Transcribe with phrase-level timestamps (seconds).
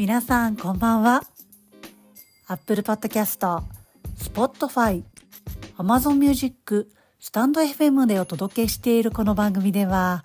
[0.00, 1.20] 皆さんこんばんは。
[2.46, 3.62] Apple Podcast、
[4.16, 5.02] Spotify、
[5.76, 6.88] Amazon Music、
[7.18, 10.24] スタンド FM でお届けしているこの番組では、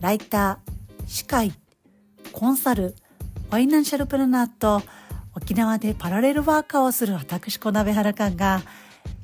[0.00, 1.52] ライター、司会、
[2.32, 2.94] コンサル、
[3.50, 4.80] ファイナンシャルプランナーと
[5.36, 8.62] 沖縄でパラレルワーカーをする私小鍋原館が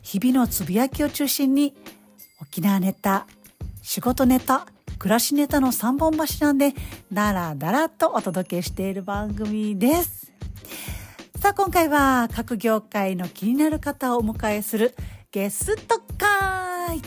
[0.03, 1.75] 日々のつぶやきを中心に
[2.43, 3.27] 沖縄ネタ、
[3.81, 4.67] 仕事ネタ、
[5.01, 6.75] 暮らしネタの3本柱で
[7.11, 10.31] だらだらとお届けしている番組です。
[11.41, 14.95] さあ今回は各業界の気になる方をお迎えする
[15.33, 17.01] ゲスト会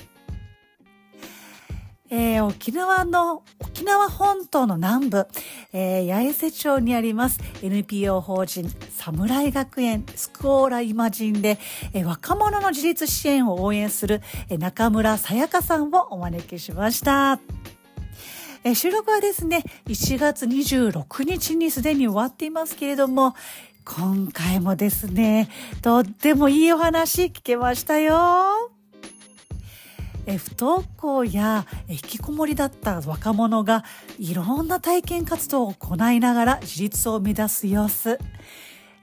[2.09, 5.27] えー、沖縄の、沖縄本島の南部、
[5.71, 11.57] えー、八重瀬町にあります NPO 法人侍学園スクオーライマジンで、
[11.93, 17.39] えー、若者の自立支援を応援する、えー、中村さやかさんをお招きしました。
[18.65, 23.35] え、収録はですね、1月26日にすでに終わっていますけれども、
[23.83, 25.49] 今回もですね、
[25.81, 28.71] とってもいいお話聞けましたよ。
[30.25, 33.83] え不登校や引きこもりだった若者が
[34.17, 38.17] いろんな体験活動を行いながら自立を目指す様子。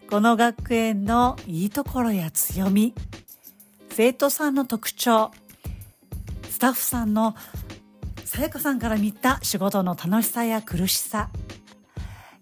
[0.08, 2.94] この学園のいいところや強み、
[3.90, 5.30] 生徒さんの特徴、
[6.48, 7.36] スタッフさんの
[8.30, 11.30] さやかさんから見た仕事の楽しさや苦しさ、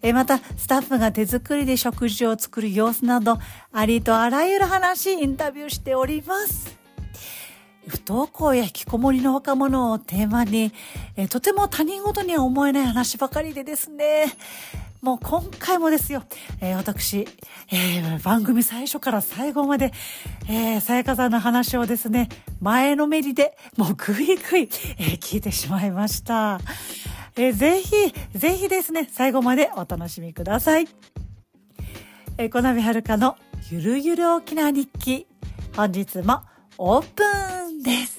[0.02, 3.38] えまた、スタッフが手作りで食事を作る様子など、
[3.72, 6.76] ありとあらゆる話、インタビューしております。
[7.86, 10.74] 不登校や引きこもりの若者をテーマに、
[11.16, 14.26] えとても他人事には思えない話ばかりでですね、
[15.00, 16.24] もう今回もですよ、
[16.60, 17.26] えー、私、
[17.70, 19.92] えー、番組最初から最後まで、
[20.48, 22.28] えー、さやかさんの話をですね、
[22.60, 26.60] 前のめりで、もうぐいぐい、えー、聞いてしまいました。
[27.36, 27.90] えー、ぜひ、
[28.36, 30.88] ぜひですね、最後までお楽しみください。
[32.36, 33.36] えー、小波はるかの
[33.70, 35.26] ゆるゆる沖縄日記。
[35.76, 36.42] 本日も
[36.76, 37.22] オープ
[37.70, 38.17] ンです。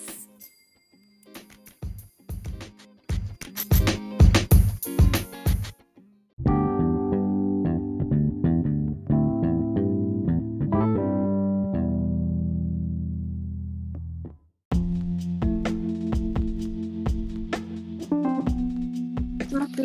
[19.79, 19.81] お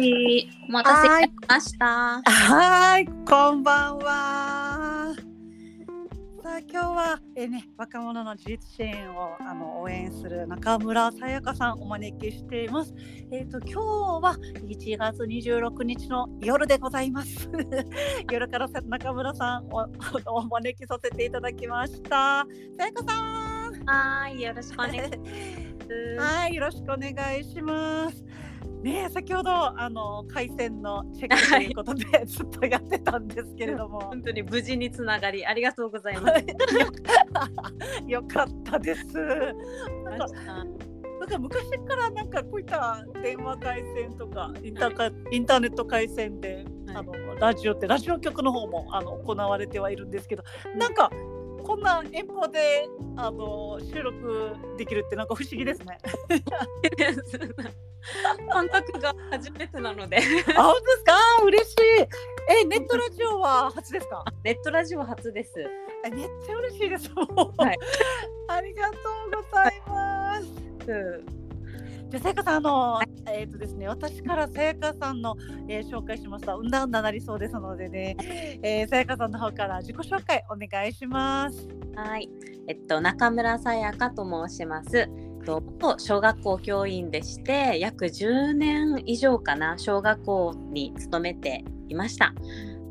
[0.72, 2.20] 待たせしました。
[2.24, 5.14] はい、こんばんは。
[6.42, 12.92] さあ今日はえね若者の自立支援をあの応援する中村さやかさんお招きしています。
[13.30, 13.80] えっ、ー、と今日
[14.20, 17.48] は1月26日の夜でございます。
[18.32, 19.86] 夜から中村さんを
[20.26, 22.44] お招きさせていただきました。
[22.76, 23.86] さやかさん。
[23.86, 25.24] はい、よろしくお願いしま
[25.86, 26.16] す。
[26.18, 28.24] はい、よろしくお願いします。
[28.82, 34.00] ね先ほどあの回線のチェックということで、はい、ずっとやってたんですけれども。
[34.14, 36.44] 本当に無事につながりありがとうございます。
[38.06, 39.04] よかったです。
[39.14, 40.26] なんか
[41.20, 50.42] なんか昔からなんかこういった電話回線とかインターインターネット回線で、はい、あのラジオってラジオ局の方もあの行われてはいるんですけど
[50.76, 51.10] なんか
[51.62, 55.98] こんな遠方であの収録できるってなんか不思議ですね。
[58.50, 60.18] 感覚が初めてなので。
[60.56, 61.14] あ、本当ですか？
[61.44, 61.76] 嬉しい。
[62.60, 64.24] え、ネットラジオは初ですか？
[64.42, 65.52] ネットラジオ初です。
[66.04, 67.10] え、めっちゃ嬉しいです。
[67.14, 67.78] はい。
[68.48, 68.96] ありがと
[69.38, 71.43] うございます。
[72.14, 75.36] じゃさやかさんあの、はい、えっ、ー、とですね私からさやかさんの、
[75.68, 78.16] えー、紹介しますとうんだうんだなりそうですのでね、
[78.62, 81.68] えー、さやかさんの方から自己紹介お願いします。
[81.96, 82.28] はい
[82.68, 85.08] えっと中村さやかと申します。
[85.44, 85.62] と
[85.98, 92.32] 小学校教員でして約10年以上かな小学校に勤めていました。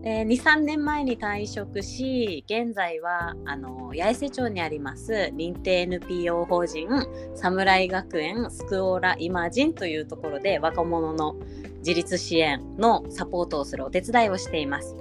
[0.03, 6.90] 23年前に退職し現在はあの八重瀬町にあります認定 NPO 法人
[7.36, 11.38] 侍学園スクオーライマジンというところで若者の
[11.78, 14.96] 自立支援のサポートをするお手伝いをしています。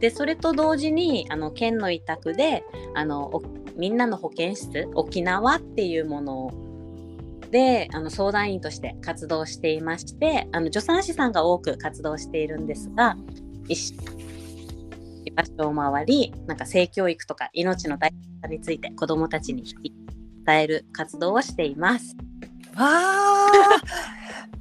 [0.00, 2.64] でそれと同時にあの県の委託で
[2.94, 3.42] あの
[3.76, 6.50] みんなの保健室沖縄っていうものを
[7.50, 13.16] であの相談員として活動していましてあの助産師さんが多く活動しているんですが
[13.68, 13.94] 一
[15.36, 19.62] 場所を回りなんか性教育とか命の大切さについて子どもたちに
[20.46, 22.16] 伝える活動をしています。
[22.74, 23.48] わあ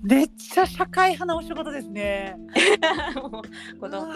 [0.04, 2.36] めっちゃ社会派なお仕事ですね。
[3.80, 4.08] 子供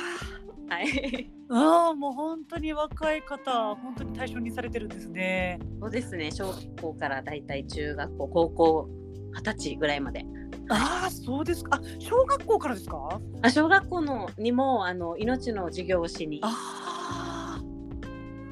[0.69, 1.31] はい。
[1.49, 5.59] ああ、もう本当に若い方、本当に対象にされてるんですね。
[5.81, 6.31] そうですね。
[6.31, 8.89] 小学校からだいたい中学校、高校、
[9.33, 10.23] 二十歳ぐらいまで。
[10.69, 11.77] ああそうですか。
[11.77, 13.19] あ小学校からですか？
[13.41, 16.47] あ小学校のにもあの命の授業をしにこ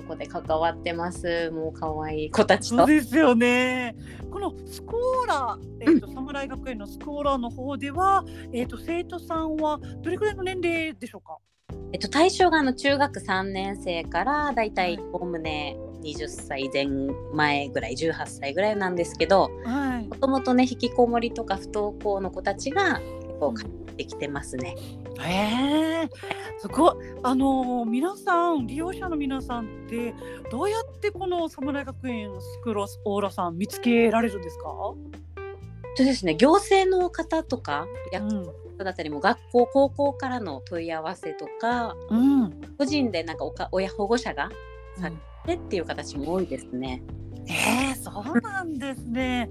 [0.10, 1.52] こで関わってます。
[1.52, 2.86] もう可愛い子たちそうと。
[2.88, 3.96] ですよね。
[4.32, 8.24] このスコーラ、えーと侍学園のスコーラの方では、
[8.54, 11.38] えー、と生徒さんはどれくらいの年齢でしょうか？
[11.94, 15.78] えっと、対象があの中学3年生からだいたいおおむね
[16.14, 16.88] 20歳前
[17.34, 20.08] 前ぐらい18歳ぐらいなんですけどはい。
[20.08, 24.76] もともとね引きこもりとか不登校の子たちが結構帰ってきてますね。
[25.20, 26.10] へえ
[26.60, 26.96] すごい。
[27.24, 30.14] あのー皆さん利用者の皆さんって
[30.52, 34.64] どうやってこの侍学園スクロスオーラさん見つけられるんですか、
[35.96, 36.36] そうですね。
[36.36, 38.46] 行政の方とか役ん。
[38.78, 42.62] 所だったりも学校高校からの問い合わせとかうん。
[42.78, 44.50] 個人でなんかおか親保護者が
[45.00, 45.10] さ
[45.48, 47.02] でっていう形も多いですね。
[47.48, 49.50] えー、そうなんですね。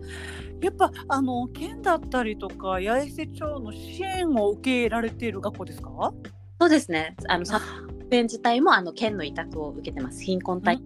[0.61, 6.13] やっぱあの県だったりとか八重瀬町の支援を受けられている学校ですか？
[6.61, 7.65] そうですねあの作
[8.11, 10.79] 園自体もあの県の委託を受けてます貧困対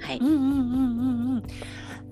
[0.00, 1.42] はいうんうんうんうんうん。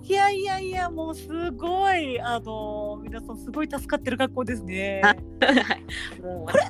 [0.02, 5.00] いやいやいやもうすごいあの皆さんすごい助かってる学校ですね。
[5.05, 6.64] はいもうこれ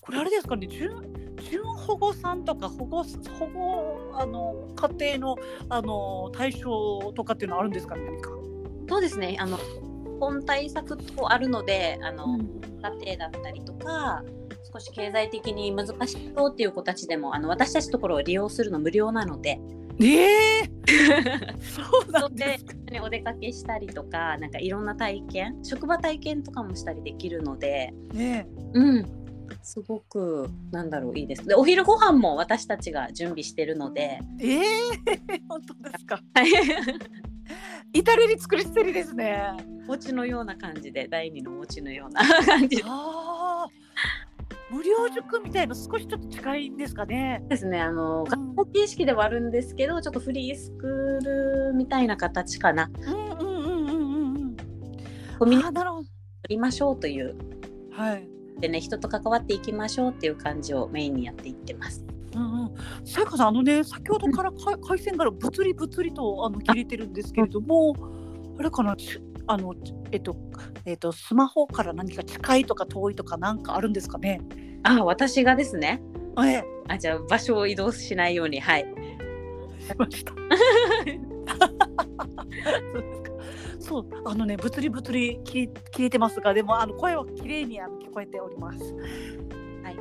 [0.00, 0.90] これあれですかね準
[1.50, 3.04] 準保護さんとか保護
[3.38, 4.68] 保護あの
[4.98, 5.36] 家庭の
[5.68, 8.30] あの対象とかっていうのはあるんですかね何か？
[8.88, 9.36] そうですね。
[9.38, 9.58] あの
[10.20, 12.62] 本対策とあるのであの、うん。
[12.82, 14.24] 家庭だったりとか
[14.72, 19.60] 少し経済的に難しそうっていう子たちでもあの私たちのところを利用するの無料なので。
[20.00, 20.62] ええ
[21.60, 22.74] そうなそんですか。
[22.86, 27.94] でお出かけしたりとかなんかいろんな体験職場体験とかもしたりできるので。
[28.12, 29.21] ねうん
[29.62, 34.62] すごくなんだろういいですでお昼ご飯も私たちが準備してるのでええ
[35.48, 36.20] 本当ですか？
[36.34, 36.50] はい
[37.92, 39.42] 至れり尽くり捨りですね。
[39.84, 43.68] お餅のような感じで第二のお餅のような感じああ。
[44.70, 47.44] 無料塾みたいの少しちょっと近いんですかね？
[47.48, 54.56] ですねあのん学校形式ではあるんですけどちょっとフリースクールみたいな形かなうんうんうんうんうんうん。
[55.38, 56.02] コミュニティあーなるほど。
[56.04, 56.12] 取
[56.50, 57.36] りましょうという
[57.90, 58.26] はい。
[58.62, 62.04] でね人と関わっていきましょうっていう感じをメインにやっていってます。
[62.34, 62.70] うんうん。
[63.04, 67.94] さやかさんあのね先ほどからか回線から物理物理とあの切れてるんですけれども、
[68.58, 69.74] あれかなちあの
[70.12, 70.36] えっと
[70.86, 74.40] えっとスマホから何か近いとか遠いとかなんかあるんですかね？
[74.84, 76.00] あ私がですね
[76.42, 76.64] ええ。
[76.88, 78.86] あじゃあ場所を移動しないようにはい。
[79.80, 80.32] しました。
[80.32, 80.48] そう
[83.02, 83.32] ですか。
[83.82, 88.78] そう、あのね、物理物理切り切れてますが、でも、あの声は綺麗にあの聞こえております。
[89.82, 89.96] はい。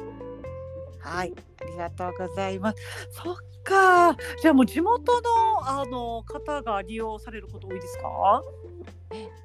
[0.99, 2.77] はい、ありがとうございます。
[3.11, 5.29] そっか、じゃあもう地元の
[5.67, 8.43] あの方が利用されること多いですか？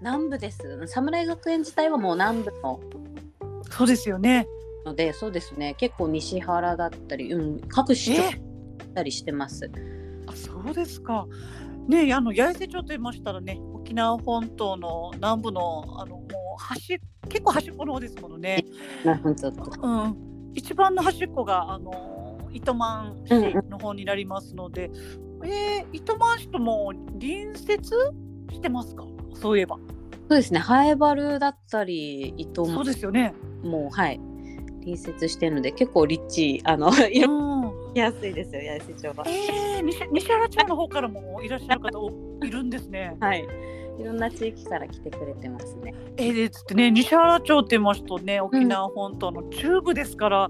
[0.01, 0.87] 南部です。
[0.87, 2.81] 侍学園自体はもう南部の
[3.71, 4.47] そうですよね。
[4.85, 9.69] のでそうですね結構西原だったり、うん、各市町え、ったりしてます。
[10.27, 11.27] あ、そうですか。
[11.89, 16.99] ね、あの八重瀬町と言いましたらね、沖縄本島の南部のあのもう端
[17.29, 18.65] 結構端っこの方ですものね。
[19.05, 19.11] う
[19.89, 20.17] ん、
[20.55, 23.31] 一番の端っこがあの糸満市
[23.69, 24.91] の方になりますので、
[25.45, 27.77] えー、糸満市とも隣接
[28.51, 29.05] してますか？
[29.35, 29.77] そういえば。
[30.29, 30.59] そうですね。
[30.59, 33.35] ハエバルだったり伊藤そうもですよね。
[33.63, 34.21] もうはい。
[34.81, 36.95] 隣接してるので結構立地あのうん、
[37.99, 39.25] やすいですよ八重瀬町は。
[39.27, 42.11] えー、西西原町の方からもいらっしゃる方お
[42.45, 43.17] いるんですね。
[43.21, 43.47] はい。
[43.99, 45.95] いろんな地域から来てくれてますね。
[46.17, 50.49] えー、でつってね西原町って言いますとね沖縄本島の中部ですから、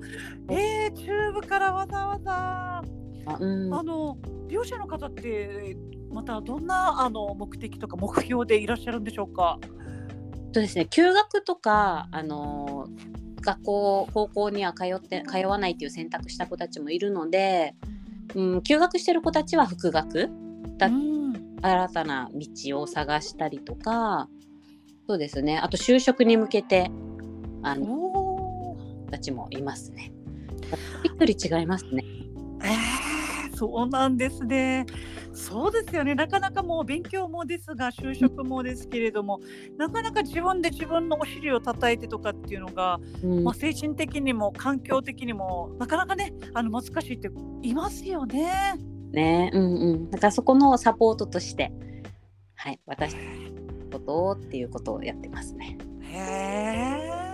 [0.50, 2.82] えー、中部からわざわざ。
[3.28, 5.76] あうん、あの利用者の方って
[6.12, 9.58] またどんなあの目的とか目標でいらっしゃるんでしょうか？
[10.52, 12.86] そうですね休学とかあの
[13.46, 17.74] 学校高校には通って通わないっていう選択した子たちもいるので、
[18.34, 20.28] うん、休学してる子たちは復学
[20.76, 24.28] だうん新たな道を探したりとか
[25.06, 26.90] そうですねあと就職に向けて
[27.62, 28.76] あの
[29.10, 30.12] たちもいますね。
[31.04, 32.04] 一人違いますね。
[32.62, 33.15] えー、
[33.56, 34.84] そうなんですね。
[35.32, 36.14] そうですよね。
[36.14, 39.40] なかなかもう勉強もですが就職もですけれども、
[39.78, 47.30] なかなか自分で自分のお尻を叩いてとかっていうのが、うんまあ、精神的にも環境的にもなかなかねあの難しいって
[47.62, 48.74] いますよね。
[49.12, 50.10] ねうんうん。
[50.10, 51.72] だからそこのサポートとして
[52.56, 53.20] はい私の
[53.90, 55.78] ことをっていうことをやってますね。
[56.02, 57.25] へえ。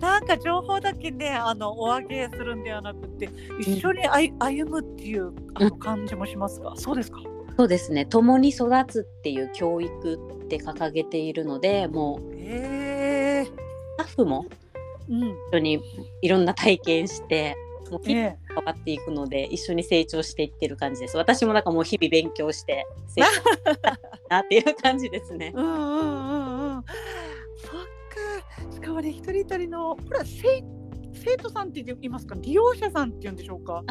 [0.00, 3.28] なんか情報だけねあのお上げするんではなくて
[3.60, 7.20] 一緒に歩むっていうあの感じもしますが、そうですか？
[7.56, 13.52] そうですね共に育つっていう教育って掲げているのでもうええス
[13.98, 14.46] タッフも
[15.08, 15.22] うん。
[15.52, 15.80] 一緒に
[16.22, 17.54] いろんな体験して
[17.90, 23.26] もう日々え変わっていくので、一緒に成長していってる感じです私もなんかもう日々勉強して成長
[23.74, 25.58] したなっていう感じですねえ。
[25.58, 26.39] うんうんうんうん。
[29.02, 29.16] そっか。
[29.16, 30.64] しかもね、一人一人の、これは生
[31.12, 33.84] 生徒さんって言いますか、利用者さんって言うんでしょうか？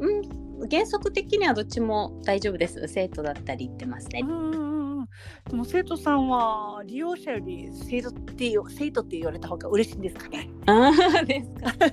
[0.00, 0.22] うん
[0.70, 5.08] 原則的にはどっちも大丈夫です生徒だったり言ってますねうんうんうんうん。
[5.50, 10.48] でも生徒さんは利用者より生徒っていう生徒って言われた方が嬉しいんですかね？
[10.66, 11.72] ああですか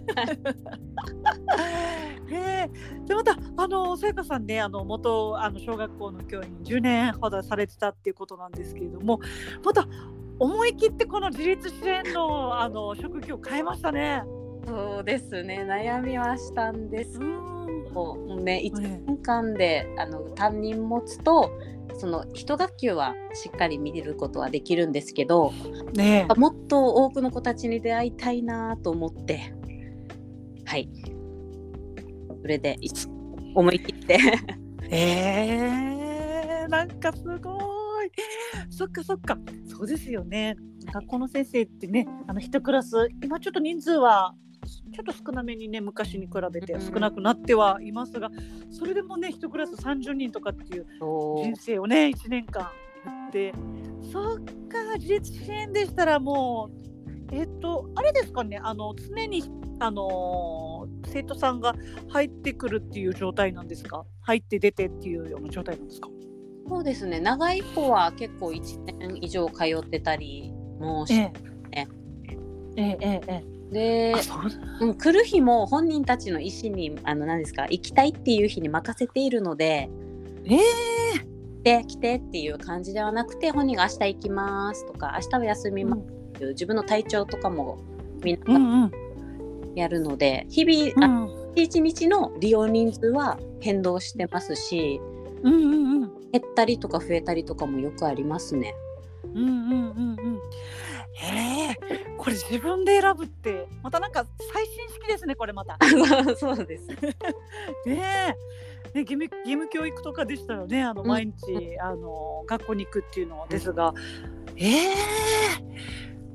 [2.30, 2.70] へえ
[3.08, 9.20] でまたあのさやかさんねあの元あの小学校の教員10年ほどされてたっていうことなんですけれども
[9.66, 9.88] また
[10.42, 14.24] 思い切ってこの自立支援のあの職業変えましたね。
[14.68, 15.64] そうですね。
[15.70, 21.52] 悩みはしたんですもうね1ね年間であの担任持つと
[21.94, 25.52] その一学級はしっかり見れることはできるんですけど
[25.94, 29.54] ねもっと多くの子たちに出会いたいなと思って
[30.66, 30.90] はい。
[32.42, 32.90] それでい
[33.54, 34.20] 思い切って。
[34.90, 37.71] えー、なんかすごい
[38.70, 39.38] そっかそっか。
[39.66, 40.56] そうですよね。
[40.86, 44.34] 学校の先生ってねあの一クラス今ちょっと人数は
[44.94, 48.30] ちょっと少なめにね昔に比べて少なくなってはいますが、
[48.72, 52.70] それでもね一クラス30人とかっていう人生をね1年間や
[53.28, 53.54] って
[54.12, 59.44] そっか自立支援でしたらもうえっ、とあれですかねあの常に
[59.80, 61.76] あのー生徒さんが
[62.10, 64.06] 入ってくるっていう状態なんですか？
[64.22, 66.10] 入って出てっていうような状態なんですか？
[66.68, 67.20] そうですね。
[67.20, 71.32] 長い子は結構1年以上通ってたりもしえ
[71.72, 71.88] え。
[72.78, 74.16] ええええでう
[74.50, 74.86] だ。
[74.86, 79.90] うん、来る日も本人たちの意思にあの何ですか行きたいっていう日に任せているので
[80.46, 80.60] え
[81.64, 87.80] で来てっていう感じではなくて本人が明日行きますとか明日は休みますっていう自分の体調とかも
[88.24, 88.92] みんうなんうん。
[89.76, 95.02] やるので、日々、あうん1日の利用人数は変動してますし
[95.44, 98.76] うんうんうん減ったりとか増えたりとかもよくありますね。
[99.24, 100.42] うんうんうんうん。
[101.14, 101.76] へえ
[102.18, 105.78] これ自分で選ぶってまたなんか最新式ですねこれまた。
[106.36, 106.88] そうです。
[107.86, 107.94] ねえ。
[108.94, 111.08] ね義務義務教育とかでしたらねあのうん。
[111.08, 113.94] 毎日、あの学校に行くっていうのですが、
[114.56, 114.94] ええ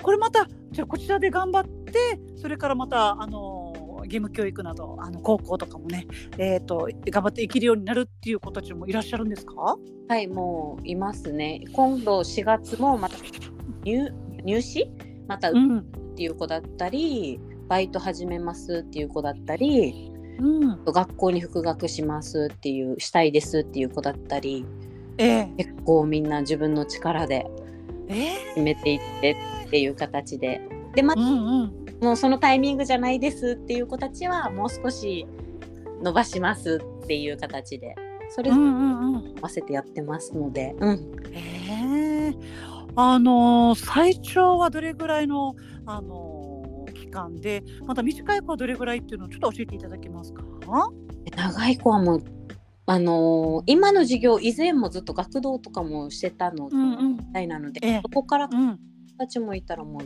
[0.03, 3.66] これまたじゃあこちらで頑張ってそれからまたあの
[4.07, 6.07] 義務教育などあの高校とかもね
[6.39, 9.77] えっ、と頑張って生きるようになるっていう子たちもいらっしゃるんですか？
[10.09, 11.65] はい、もういますね。
[11.73, 13.17] 今度4月もまた
[13.85, 14.13] 入
[14.45, 14.91] 入試？
[15.29, 15.79] またうん。
[15.79, 15.83] っ
[16.17, 20.85] ていう子だったり、バイト始めますっていう子だったり、うん。
[20.85, 24.65] 学校に復学しますっていうしたいですっていう子だったり、
[25.19, 25.47] ええ。
[25.57, 27.47] 結構みんな自分の力で
[28.09, 28.37] ええ。
[28.55, 29.37] 決めていって
[29.67, 30.61] っていう形で、
[30.95, 35.27] でまうんうんもうそのタイミングじゃないですっていう子たちはもう少し
[36.03, 37.95] 伸ばしますっていう形で、
[38.31, 39.39] それうにんうんうん。
[39.39, 41.13] 合わせてやってますので、うん。
[41.33, 42.35] ええ
[42.97, 45.55] あのー最長はどれぐらいの、
[45.87, 50.43] あのー期間でまた短い子はどれぐらいっていうのをちょっと教えていただけますか？
[51.35, 52.23] 長い子はもう
[52.87, 57.17] あのー今の授業以前もずっと学童とかもしてたのうんうん。
[57.17, 58.01] みたいなので、ええ。
[58.03, 58.49] そこから
[59.19, 60.03] たちもいたらもう、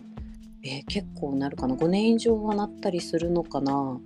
[0.63, 3.99] えー結構なるかな？5年以上はなったりするのかな？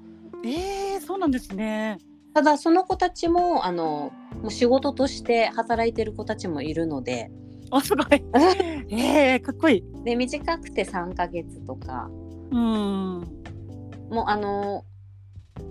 [0.44, 1.98] ええそうなんですね。
[2.34, 7.30] ただその子たちもあのもう仕事として働いてる子たちもいるので。
[7.70, 8.22] あすごい。
[8.90, 10.04] ええかっこいい。
[10.04, 12.10] で短くて3ヶ月とか。
[12.50, 12.58] うん。
[14.10, 14.84] もうあの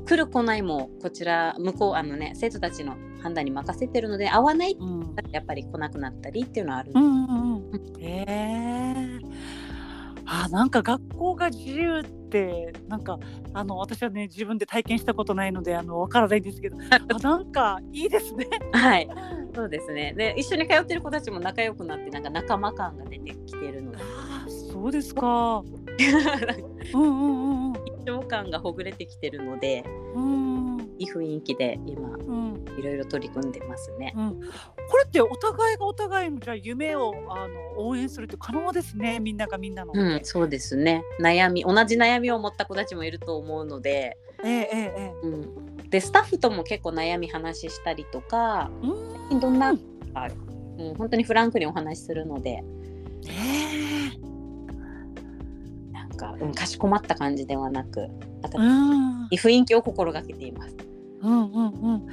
[0.06, 7.82] 来る来ないもこちら向こうあのね生徒たちの判断に任せてるので合わないうんやっぱり来なくなったりっていうのはある、うんうんうん。
[8.00, 8.83] ええ
[10.34, 13.20] あなんか学校が自由ってなんか
[13.54, 18.48] あの私はね自分で体験したことないのであのわからないんですけどあ なんかいいですね。
[18.72, 19.08] はい。
[19.54, 20.14] そうですね。
[20.18, 23.98] で一緒に通ってる子たちも仲良くなってなんか仲間感が出てきてるので。
[24.00, 25.64] あそうですか。
[26.96, 27.74] うんうんうんうん。
[27.74, 29.86] 一生感がほぐれてきてるので。
[30.16, 30.73] うん
[31.04, 34.14] いい雰囲気で今うんいろいろ取り組んでますね。
[34.16, 39.92] うん、これってお互いがお互いのじゃあ夢をあの応援するって可能ですねみんながみんなの。
[39.94, 48.72] うん、そうですね悩み同じ悩みを持った子たちもいると思うので、ええええうん、でスタッフとも結構悩み話したりとか
[49.32, 49.40] ええ。
[49.40, 49.80] どんな、う
[50.78, 52.64] うん、本当にフランクにお話しするので
[53.28, 54.10] え
[55.92, 58.08] なんか、うん、かしこまった感じではなく
[58.42, 59.28] なんかうん。
[59.32, 60.76] いい雰囲気を心がけています。
[61.24, 62.08] うんうんうん。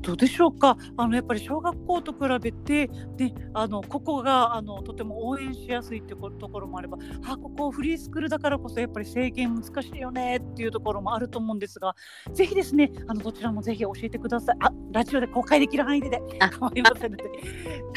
[0.00, 0.76] どうでしょうか？
[0.96, 6.96] あのやっぱり小学校と比べてね、あのここがあのとても応援しやすいってこところもあれば、
[7.28, 11.94] あここフリースクールだからこそやっぱり制限難しいよねっていうところもあると思うんですが、
[12.32, 14.56] ぜひですね、あのどちらもぜひ教えてください。
[14.60, 17.24] あ、ラジオで公開できる範囲でであ構いませんので、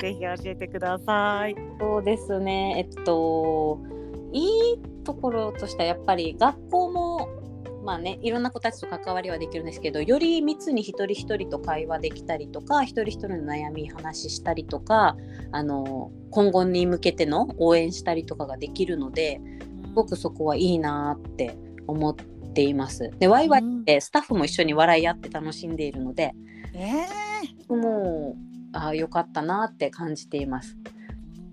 [0.02, 1.56] ぜひ教えてください。
[1.80, 2.74] そうですね。
[2.78, 3.80] えっと、
[4.34, 4.50] いい
[5.04, 7.30] ところとしてはやっぱり学校も、
[7.88, 15.16] まあね、いろんな子たちと関わりはできるんですけど、より密に一人一人と会話できたりとか、一人一人の悩み話したりとか、
[15.54, 19.40] あの、今後に向けての応援したりとかができるので、
[19.86, 22.14] すごくそこはいいなって思っ
[22.54, 23.10] ています。
[23.20, 26.36] で、ワイワイってスタッフも一緒に笑い合って楽しんでいるので、
[26.74, 27.06] え
[27.74, 30.78] もう、ああ、よかったなって感じています。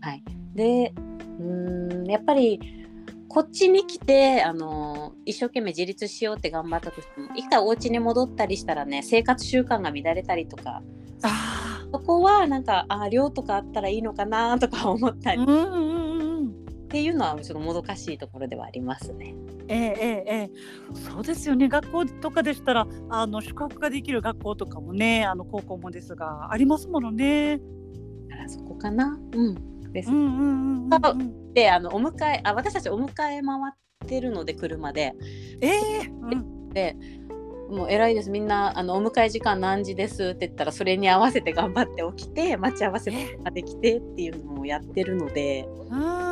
[0.01, 0.25] はい、
[0.57, 0.93] で
[1.39, 2.84] うーんやっぱり
[3.35, 16.55] こっちに来てあの一生懸命自立しようって頑張ったとしても一回お家に戻ったりしたらね生活習慣が乱れたりとかー、あそこはなんかあ寮とかあったらいいのかなとか思ったあ、りっうんうんうんうん。
[16.89, 19.35] ていうのはちょっともどかしいところではありますね。
[19.67, 20.51] ええええええ、
[21.11, 27.59] そうですよね学校とかでしたらあの宿泊ができる学校とかもねあの高校もですがありますものね。
[28.29, 29.19] だからそこかな。
[29.33, 35.15] うんですうんうんうんうんうん、であのお迎えあ私たちお迎え回ってるので車で。
[35.61, 36.97] ええうんで
[37.71, 38.31] もう偉いです。
[38.31, 45.67] みんなあのお迎え時間何時ですって言ったらそれに合わせて頑張って起きて待ち合わせができてっていうのをやってるので。
[45.91, 46.25] うん。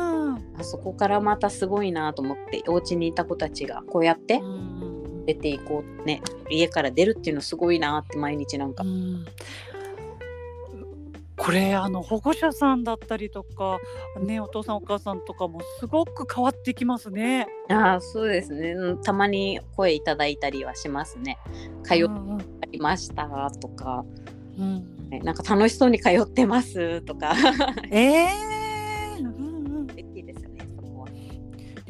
[0.55, 5.25] あそこからまたすごいなと思ってお家にいた子たちがこうやってうん。
[5.25, 6.21] 出ていこうね。
[6.49, 8.83] 家から出るっていうのすごいなって毎日なんか。
[8.83, 9.25] うん
[11.37, 13.79] これあの保護者さんだったりとか
[14.21, 17.47] ねお父さんお母さんとかもすごく変わってきますね。
[17.69, 18.73] ああそうですね。
[18.73, 21.37] うんたまに声いただいたりはしますね。
[21.83, 22.37] 通っうんうん。
[22.73, 24.03] てましたとか、
[24.57, 25.09] うん。
[25.09, 27.33] ねなんか楽しそうに通ってますとか。
[27.91, 28.27] ええ
[29.19, 29.29] うんう
[29.83, 31.09] ん嬉しいですねそこは。
[31.09, 31.41] ね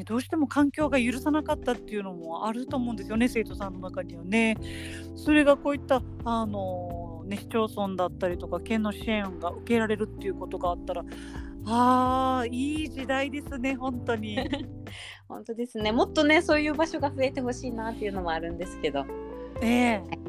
[0.06, 4.58] どうしても環境が許さなかったっていうのもあると思うんですよね生徒さんの中にはね。
[5.15, 7.03] それがこういったあの、
[7.34, 11.04] ね、市町村だったりとか県の支援が受けられるっていうことがあったら
[11.65, 14.38] あーいい時代ですね本当に。
[15.28, 19.06] 本当ですねもっとねそういう場所が増えてほしいなっていうのもあるんですけど。
[19.62, 20.23] ええね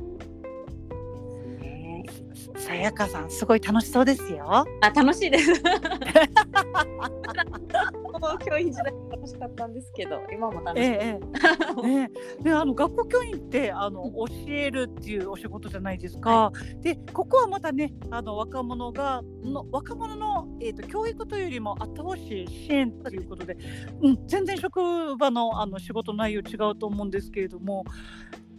[2.57, 4.65] さやかさんすごい楽しそうですよ。
[4.81, 5.53] あ楽しいです。
[8.45, 10.85] 教員時代楽しかったんですけど今も楽しい。
[10.85, 11.21] えええ
[11.83, 12.11] え ね
[12.43, 16.53] ねあの学校教員ってあの教えるっていうお仕事じゃないですか。
[16.81, 23.57] でここはまたねあの若者がの若者の、えー、と教育というよりも後押し支援ということで、
[24.03, 27.85] うん、全然職場のあの仕事内容違うと思うんですけれども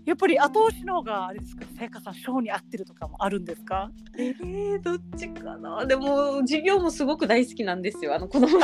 [0.05, 1.65] やっぱり後押しの方があれですか？
[1.77, 3.91] さやかさん賞に合ってるとかもあるんですか？
[4.17, 5.85] えー、どっちかな？
[5.85, 8.13] でも授業もすごく大好きなんですよ。
[8.15, 8.47] あの子供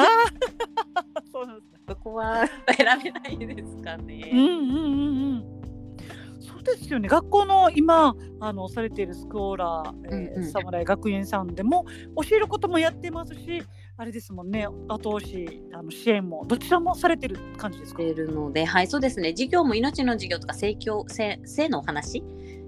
[1.32, 1.80] そうなんですね。
[1.88, 2.46] そこは
[2.78, 4.30] 選べないですかうんね。
[4.32, 5.44] うんうんうん。
[6.40, 7.08] そうですよね。
[7.10, 10.52] 学校の今あのされているスクオーラ、えーうんうん。
[10.52, 11.86] 侍学園さんでも
[12.30, 13.64] 教えることもやってますし
[13.98, 14.68] あれですもんね。
[14.88, 18.02] 後押しあの支援もどちらもされてる感じですか？
[18.02, 19.30] るのではいそうですね。
[19.32, 22.24] 授業も命の授業とか性教性性のお話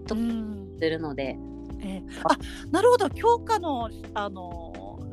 [0.06, 0.78] とうん。
[0.80, 1.38] するので。
[1.80, 2.38] えーあ
[2.72, 3.10] なるほど。
[3.10, 4.63] 教科のあの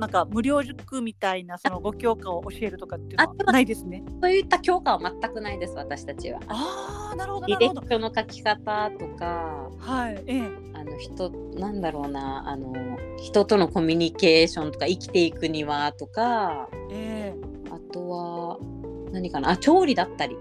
[0.00, 4.02] なんか無料塾みたいなそのご教科を教えるとかっていうのはないですね。
[4.22, 6.40] そういった教科は全くないです私たちは。
[6.48, 7.74] ああなるほど履歴。
[7.88, 12.74] 書の書き方とかはいええあの人なんだろうなあの
[13.18, 17.34] 人とのコミュニケーションとか生きていくにはとかえ
[17.70, 18.58] あとは
[19.12, 20.36] 何かなあ調理だったり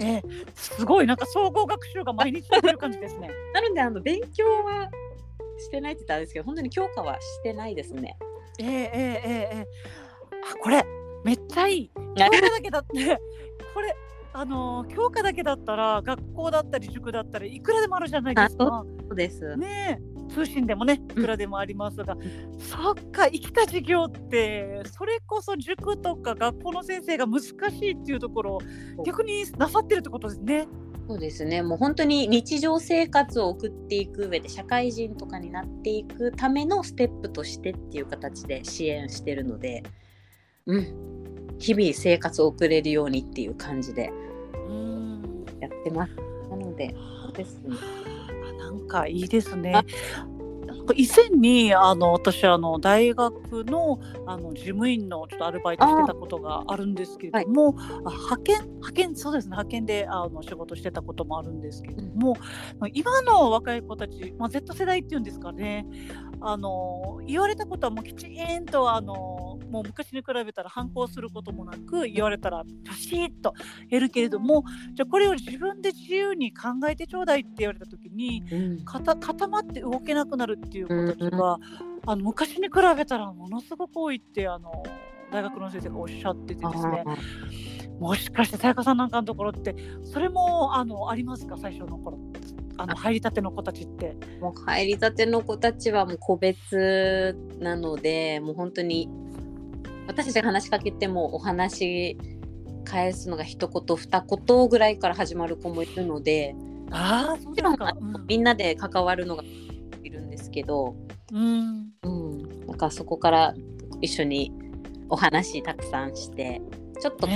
[0.00, 0.22] えええ
[0.54, 3.30] すごいなんか総合学習が毎日やってる感じですね。
[3.54, 4.90] なのであの勉強は
[5.58, 8.16] してないって言ったらあれですけど本当に教科はしてないですね。
[8.58, 9.66] えー、えー、え、え
[10.32, 10.84] あこれ
[11.24, 11.90] めっちゃいい。
[12.16, 13.20] 教科だけだって。
[13.74, 13.94] これ
[14.32, 18.84] あの教科だけだったら学校だったり塾だったりいくらでもあるじゃないですか。
[19.00, 19.56] そうです。
[19.56, 27.50] ね通信でもねいくらでもありますが、うん、そっか生きた授業ってそれこそ塾とか学校の先生が難し
[27.82, 28.60] いっていうところを
[29.04, 30.68] 逆になさってるってことですね。
[31.06, 31.62] そうですね。
[31.62, 39.84] もう本当に日常生活を送っていく上で社会人とかになっていくためのステップとしてっていう形で支援してるので、
[40.66, 44.10] うん、日々生活を送れるようにっていう感じで
[44.68, 45.46] うん。
[45.60, 46.12] やってます。
[46.50, 47.76] なのでそうですね。
[48.50, 49.72] あなんかいいですね。
[49.74, 49.84] あ。
[50.94, 62.36] 以前にあの私あの大学のあの事務員のちょっとアルバイトしてたことがあるんですけれども、あ派遣派遣そうですね派遣であの仕事してたこともあるんですけれども、
[62.92, 65.86] 今の若い子たち、まあ、Z 世代っていうんですかね
[66.40, 73.54] あの言われたことはもうきちんとあのもう昔に比べたら反抗することもなく言われたらパシッと
[73.90, 81.60] やるけれどもじゃあこれを自分で自由に考えてちょうだいって言われた時に、うん、固まって動けなくなるっていう子たちが、うん、
[82.06, 84.82] あの昔に比べたらものすごく多いってあの
[85.32, 87.04] 大学の先生がおっしゃっててですね。
[87.98, 91.56] もしかしてさやかさんなんかのところってそれもあのありますか？
[91.56, 92.18] 最初の頃。
[92.78, 94.16] あの入りたての子たちって。
[94.40, 99.08] もう入りたての子たちはもう個別なのでもう本当に
[100.06, 102.18] 私たちが話しかけてもお話
[102.84, 106.54] 返すのが一言二言ぐらいから始まる子もいるので
[106.90, 107.76] あもちろん、
[108.28, 109.42] みんなで関わるのが
[110.56, 110.96] けど、
[111.32, 113.54] うん、うん、なんかそこから
[114.00, 114.50] 一緒に
[115.10, 116.62] お話たくさんして
[116.98, 117.28] ちょっと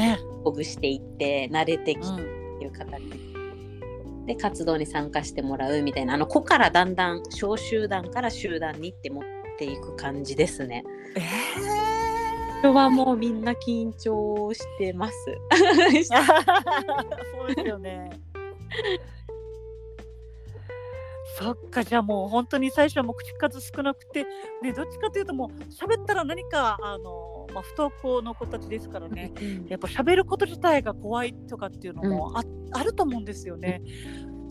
[0.42, 2.24] ほぐしていって、ね、慣れてきてっ
[2.59, 3.02] ていう形
[4.26, 9.24] で活動に参加してもらうみたいなあの子からだんだん小集団から集団にって持っ
[9.59, 10.83] ていく感じですね。
[11.14, 12.00] えー
[12.61, 15.14] 人はもうみんな緊張してます。
[16.04, 18.11] そうですよね。
[21.38, 24.24] そっかじゃあもう本当に最初はもう口数少なくて、
[24.62, 33.82] ね、どっちかというともう喋ったら何かあの、まあ、不登校の子たちですからね、うん、やっぱ喋ること自体が怖いとかっていうのもあうん、あると思うんですよね。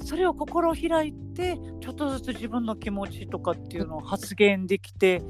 [0.03, 5.21] それを心を開いてちょっとずつ自分の気持ちとかっていうのを発言できて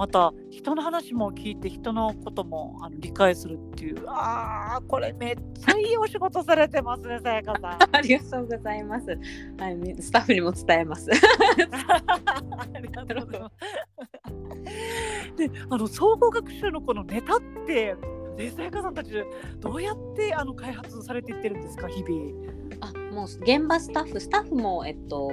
[0.00, 4.08] また人の話も聞いて人のこともあの理解するっていう。
[4.08, 7.78] ああこれめっちゃいいお仕事されてますねさやかさん。
[7.94, 9.14] ありがとうございます、は
[9.68, 11.10] い、スタッフにも伝えます。
[11.10, 17.94] ありがとうございますであの総合学習のこのネタって
[18.56, 19.10] さやかさんたち
[19.58, 22.32] どうやってあの開発されていってるんですか日々？
[22.80, 25.30] あもう現場スタッフスタッフも、えっと、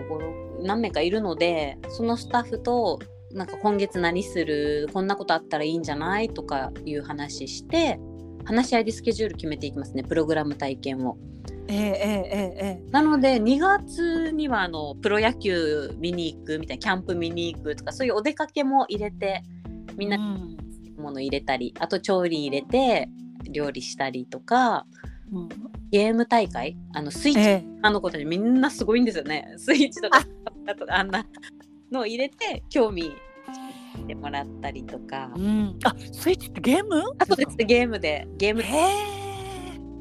[0.60, 2.99] 何名かいるのでそのスタッフと
[3.38, 4.89] なんか今月何する？
[4.91, 6.30] こんなことあったらいいんじゃない？
[6.30, 8.00] とかいう話して
[8.45, 10.04] 話し合いでスケジュール決めていきますね。
[10.04, 11.17] プログラム体験を。
[11.69, 19.43] えー、えー、えー、なので2月にはあのプロ野球見に行くみたいなキャンプ見に行くとかそういうお出かけも入れて
[19.97, 23.10] みんなもの入れたり、あと調理入れて
[23.52, 24.86] 料理したりとか、
[25.32, 25.50] うん、
[25.91, 29.54] ゲーム大会あのスイッチ、えー、あの子たちみんなすごいんですよね。
[29.58, 30.26] スイッチとか
[30.89, 31.26] あんな
[31.91, 33.12] のを入れて興味
[34.07, 37.03] してもらったりとか、うん、あスイッチってゲーム？
[37.19, 37.57] あそうです。
[37.57, 38.25] ゲームで。
[38.37, 38.61] ゲーム。
[38.61, 38.67] で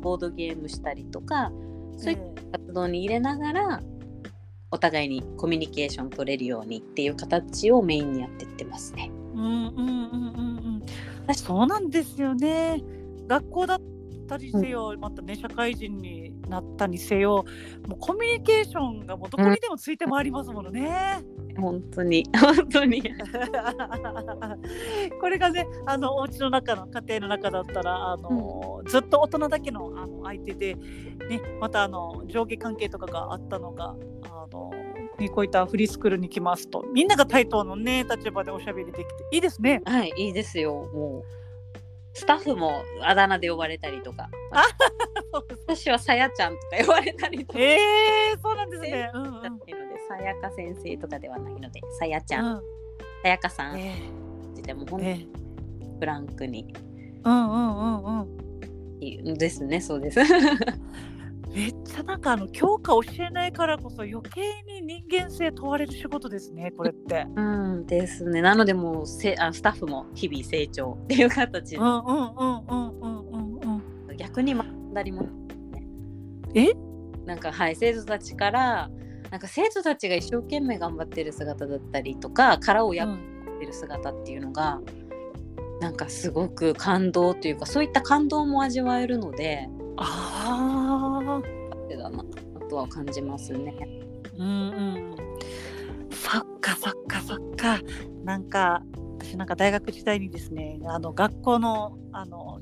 [0.00, 1.50] ボードゲームしたりとか。
[1.98, 2.18] そういっ
[2.52, 3.80] た活動に入れながら
[4.70, 9.10] お互いにコミュニケーション取れるようにっていう形をメインにやってってますね。
[9.34, 10.82] うんうんうんうん
[11.26, 11.34] うん。
[11.34, 12.82] そうなんですよね。
[13.26, 13.80] 学校だ
[14.26, 17.44] ったりせよ、うん、またね社会人になったにせよ
[17.86, 21.22] もうコミュニケーションがもうどこにでもついて回りますものね。
[21.56, 22.24] うん、本当に。
[22.36, 23.02] 本当に。
[25.20, 30.80] これがねあのお家の中の家庭の中だったらあの、うん、ずっと大人だけのあの相手で、ね、
[31.60, 34.72] またあの上下関係とかがあったのがあの
[35.18, 39.80] ね、こういったフリースクールに来ますとみんなが対等のね立場でおしゃべりできていいですね。
[39.86, 41.45] はいいいですよもう
[42.16, 44.30] スタッフもあだ名で呼ばれたりとか。
[45.66, 47.58] 私はさやちゃんとか呼ばれたりとか。
[47.58, 49.32] えー、そうなんですね、うんうん、
[50.08, 52.62] さやか先生とかではないのでさやちゃん、
[53.22, 55.28] さやかさん、えー、でも本当に
[56.00, 56.74] フランクに、
[57.22, 59.34] うんうんうんうん。
[59.34, 59.82] ですね。
[59.82, 60.20] そうです
[61.56, 67.26] めっちゃなんかあの教科教えないからこそ余計に人間性問われる仕事ですねこれって。
[67.34, 71.76] うんですねなのでもうせあスタッフも日々成長っていう形で。
[71.78, 74.16] うんうんうんうんうんうんうん。
[74.18, 75.28] 逆に学んだりも、ね。
[76.54, 76.72] え
[77.24, 78.90] なんかはい生徒たちから
[79.30, 83.16] なんか生徒たちが一生懸命頑張ってる姿だったりとか殻を破
[83.56, 89.70] ってる姿っていうのが、うん、なんかすごく感動というかそういった感動も味わえるので。
[89.96, 91.15] ああ。
[92.76, 93.74] とは感じますね。
[94.36, 95.16] うんうん。
[96.10, 97.80] そっかそっかそっか。
[98.24, 98.82] なんか
[99.18, 102.60] 私なんか大学時代にですねあの学校のあの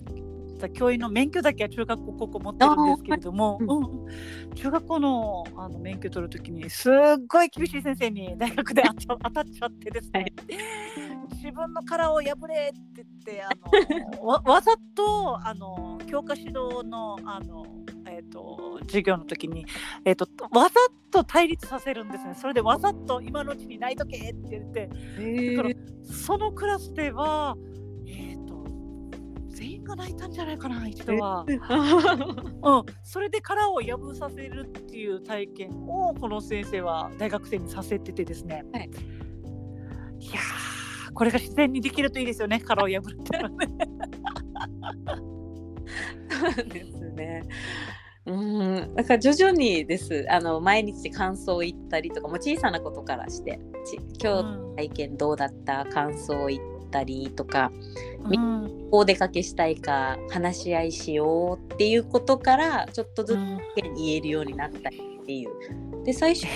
[0.71, 4.55] 教員の免許だけは中学校高校持ってるんですけれども、うんうん。
[4.55, 6.93] 中学校のあの免許取るときにすっ
[7.29, 10.33] ごい厳しい先生に大学で当た当たっちゃってですね、
[11.33, 13.51] 自分の殻を破れって言ってあ
[14.17, 17.67] の わわざとあの教科指導のあの、
[18.07, 19.67] えー、と授業の時に、
[20.05, 20.75] えー、とわざ
[21.11, 22.35] と対立させるんですね。
[22.35, 24.91] それでわざと今のうちに泣いとけって言って。
[25.19, 25.75] へだから
[26.05, 27.57] そのクラスでは、
[29.65, 31.47] 全員が泣いたんじゃないかな一度は。
[31.49, 31.57] うん、
[33.03, 38.91] それで殻を破させるっていう体験をこの先生は大学生にさせててですね、はい
[40.21, 43.49] いやーこれが自然にできるといいですよね殻を破るってね。
[46.31, 47.43] そうですね。
[48.27, 50.27] うん、だから徐々にです。
[50.31, 55.85] あの毎日感想を言ったりとか、もう小さなことからして、ち今日うん体験どうだった？
[55.85, 57.71] 感想を言ったりとか、
[58.91, 63.59] お出かけしたいか話し合いしようっていうことからちょっとずつうん
[63.97, 66.05] 言えるようになったりっていう。
[66.05, 66.47] で最初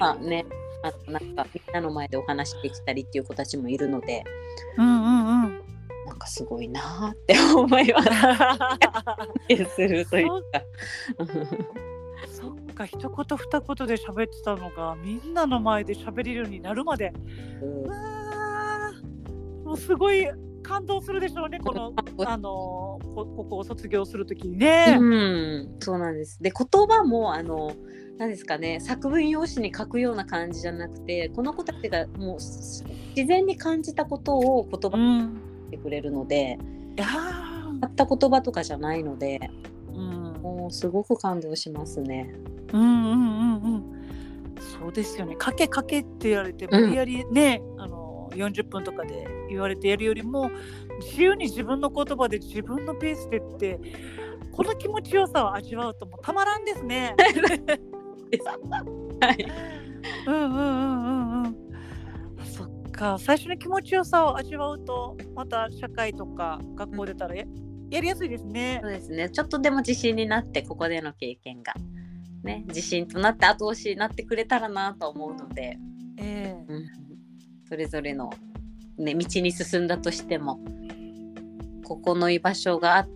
[0.00, 0.44] はね、
[0.82, 4.24] あのなんかみんなの前でお話できたりっていう子たちもいるので、
[4.76, 5.60] うんうんうん
[6.06, 8.08] なんかすごいなーって思います。
[9.74, 10.62] するというか。
[12.26, 17.12] そっか一言二言で喋ってたのがみんなの前で喋れるようになるまで
[17.62, 20.26] うんもうすごい
[20.68, 21.92] 感動するでしょうねこの
[22.26, 24.98] あのこここを卒業するときにね。
[25.00, 26.42] うん、そうなんです。
[26.42, 27.72] で言葉もあの
[28.18, 32.84] 何ですかね作文用紙に書くような感じじゃなくてこの子たちがもうす
[33.16, 36.58] 自然に感じたことを言葉にうん、してくれるので、
[36.96, 37.06] いや
[37.80, 40.00] たった言葉とかじゃないのでーう
[40.38, 42.34] んもうすごく感動しますね。
[42.72, 43.98] うんうんうんうん
[44.58, 45.36] そうですよね。
[45.36, 50.50] かけかけって言われて無理やりね、あの40分とかで言われてやるよりも
[51.00, 53.80] 自由に自分の言葉で自分のペースでって
[54.52, 57.14] この気持ちよさを味わうともうたまらんですね。
[59.20, 59.46] はい、
[60.26, 61.56] うんうんうんうんうん。
[62.44, 63.16] そっか。
[63.18, 67.44] 最初の気持ちよさを味わうとまた社会とか学校出たらや,、
[67.90, 68.80] やりやすいですね。
[68.82, 68.90] そう。
[68.90, 69.30] ですね。
[69.30, 71.72] ちょっとでも自信になってここでの経験が、
[72.42, 75.78] ね、自信となって後押しになってくれたらなと思うので、
[76.18, 76.64] ええ。
[76.68, 76.86] うん、
[77.68, 78.32] それぞれの、
[78.96, 80.58] ね、道に進んだとしても
[81.84, 83.08] ここの居場所があっ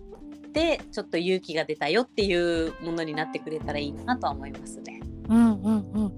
[0.53, 5.01] てちょっと勇気が出たよっていうものになってくれたらいいなとは思いますね。
[5.29, 6.17] うんうんうん。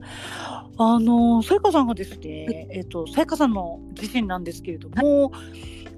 [0.77, 5.31] あのさやかさんがですね、えっ、とさやかさんの自身なんですけれども、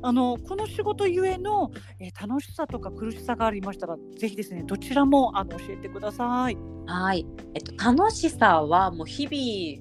[0.02, 6.58] あのこの仕事ゆえの、えー楽しさとか苦しさがありましたら、ぜひですねどちらもあの教えてください。
[6.86, 9.80] はい、えっと、楽しさはもう日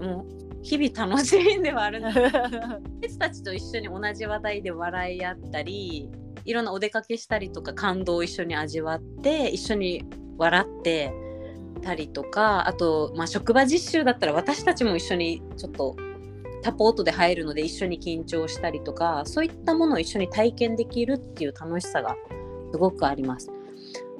[0.00, 2.04] 々もう日々楽しいんではあるん
[3.00, 6.10] 私たちと一緒に同じ話題で笑い合ったり
[6.44, 10.04] いろんなお出かけしたりとか感動を一緒に味わって一緒に
[10.36, 11.12] 笑って
[11.82, 15.96] たりとかあと、まあ、職場実習だったら私たちも一緒にちょっと
[16.62, 22.16] サポートで入るので一緒に緊張したりとかそういったものを一緒に体験できるっていう楽しさが
[22.72, 23.50] すごくあります。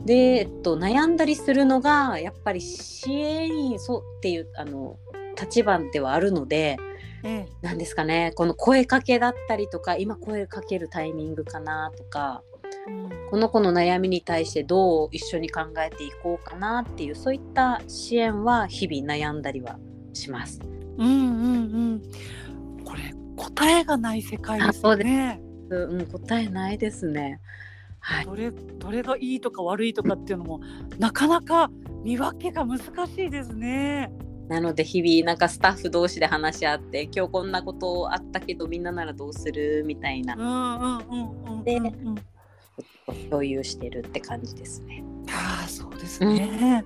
[0.04, 4.96] で、えっと、悩んだりするのがやっぱり支援員そうっていうあの
[5.40, 6.78] 立場ではあるので
[7.24, 12.42] ええ何ですかねこの声かけだったりとか今声かけるタイミングかなとか
[12.86, 19.78] うんこの子の悩みに対してどう一緒に考えていこうかなっていうそういった支援は日々悩んだりは
[20.14, 20.60] します。
[20.96, 22.02] うんうん
[22.78, 22.84] うん。
[22.84, 25.40] これ答えがない世界ですよね。
[25.70, 27.40] うん、答えないですね。
[28.00, 30.60] はい、どれどれがいいとか悪いとかっていうのも
[30.98, 31.70] なかなか
[32.02, 34.10] 見分けが難しいですね。
[34.48, 42.14] なので日々なんかスタッフ同士で話し合って今日こんなことあったけどみんなならどうするみたいなうんうんうんうんうんでうん。
[43.30, 45.02] 共有してるって感じですね。
[45.30, 46.84] ああそうですね。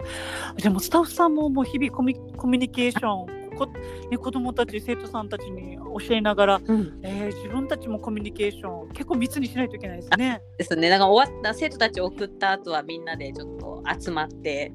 [0.56, 3.66] でもスタッフさんももう日々コミコミュニケーションこ、
[4.10, 10.42] ね、子どもたち生徒さんたちに教えながら、うん、えー自分たちもコミュニケーション結構密にしないといけないですね。
[10.58, 10.88] ですね。
[10.88, 14.72] だから終わった生徒たちを送った後はみんなでちょっと集まって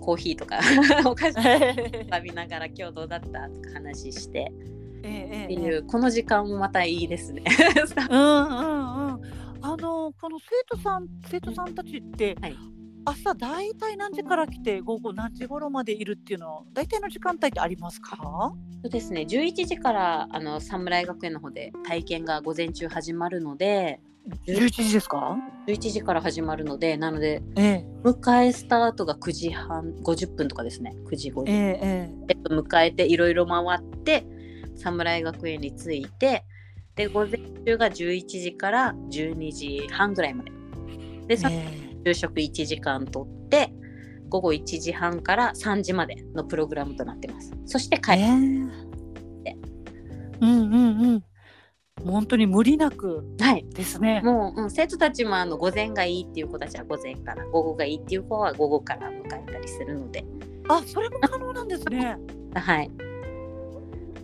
[0.00, 0.58] コーヒーとか
[1.08, 4.52] お菓子え食べながら今日どうだったとか話して
[5.02, 7.42] えっていうこの時間もまたいいですね。
[8.10, 9.20] うんうんうん。
[9.62, 12.56] あのこの生徒さん生徒さんたちって、はい
[13.06, 18.52] 朝大体何時から来て午後何時頃までいるっていうの大体の時間帯ってありますか？
[18.82, 24.00] そうですね11時からあの侍学園の方で体験が午前中始まるので
[24.46, 27.86] 11時ですか？11時から始まるのでなのでええ。
[28.04, 30.94] 迎えスタートが9時半50分とかですね。
[31.10, 32.32] 9時50分、ええええ。
[32.34, 34.24] っと、迎えていろいろ回って
[34.76, 36.44] 侍学園に着いて
[36.94, 40.52] で午前中が11時から12時半ぐらいまで。
[41.26, 43.72] でそのね昼食1時間とって
[44.28, 47.52] 午後1時半から3時までのプログラムとなってます。
[47.66, 49.56] そして帰る、ね
[50.40, 51.24] うんうんうん。
[52.04, 54.20] 本当に無理なくはいですね。
[54.22, 60.24] もう、うん、生徒たちもあの午前がいいっていう子たちは午前から午後がいいっていう子は午後から迎えたりするので
[60.68, 62.16] あ、それも可能なんですね。
[62.54, 62.90] はい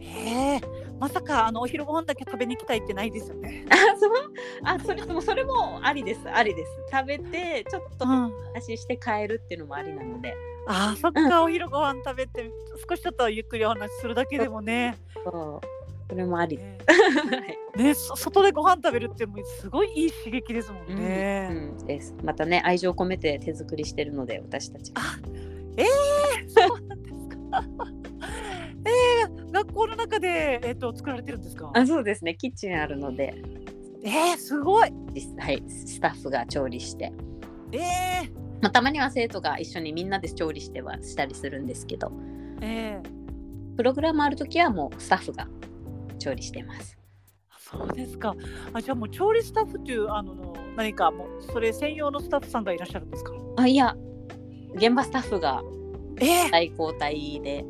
[0.00, 0.60] へえ。
[0.98, 3.66] まさかあのお昼ご飯だけ食べに行きたいってないですよね。
[3.68, 4.10] あそう？
[4.64, 8.32] あそれもそれもありですありです食べてちょっとうん。
[8.54, 10.34] 話して帰るっていうのもありなので
[10.66, 12.50] あ、そっか、お昼ご飯食べて
[12.88, 14.92] 少しちょっとゆっくりお話しするだけでもね。
[14.92, 15.75] ねそう
[16.08, 16.58] それもあり。
[16.58, 16.64] は
[17.76, 17.78] い。
[17.78, 21.48] ね、そ外でご飯食べるってもうすごいいい刺激ですもんね。
[21.50, 21.56] うん。
[21.80, 21.86] うん。
[21.86, 22.14] です。
[22.22, 25.18] またね愛情込めて手作りしてるので私たちがあ、
[25.76, 25.86] ええ
[26.48, 27.64] そうなんですか。
[28.86, 28.90] え
[29.24, 31.70] え学校の中でえっ、と作られてるんですか？
[31.74, 32.34] あそうですね。
[32.34, 33.34] キッチンあるので。
[34.04, 34.92] ええすごい。
[35.12, 35.62] 実はい。
[35.68, 37.12] スタッフが調理して、
[37.72, 38.30] ええ
[38.62, 42.10] まあ、たまには生徒が一緒にみんなで調理してはしたりするんですけど。
[42.62, 43.16] ええ
[43.76, 45.46] プログラムある時はもうスタッフが
[46.18, 46.96] 調理してます。
[47.58, 48.34] そうですか。
[48.72, 53.32] あ、じゃあもう調理スタッフっていうあの何かもうそれ専用のスタッフさんがいらっしゃるんですか？
[53.56, 53.96] あいや
[54.74, 55.62] 現場スタッフが
[56.20, 56.50] ええ。
[56.50, 57.64] 代交代で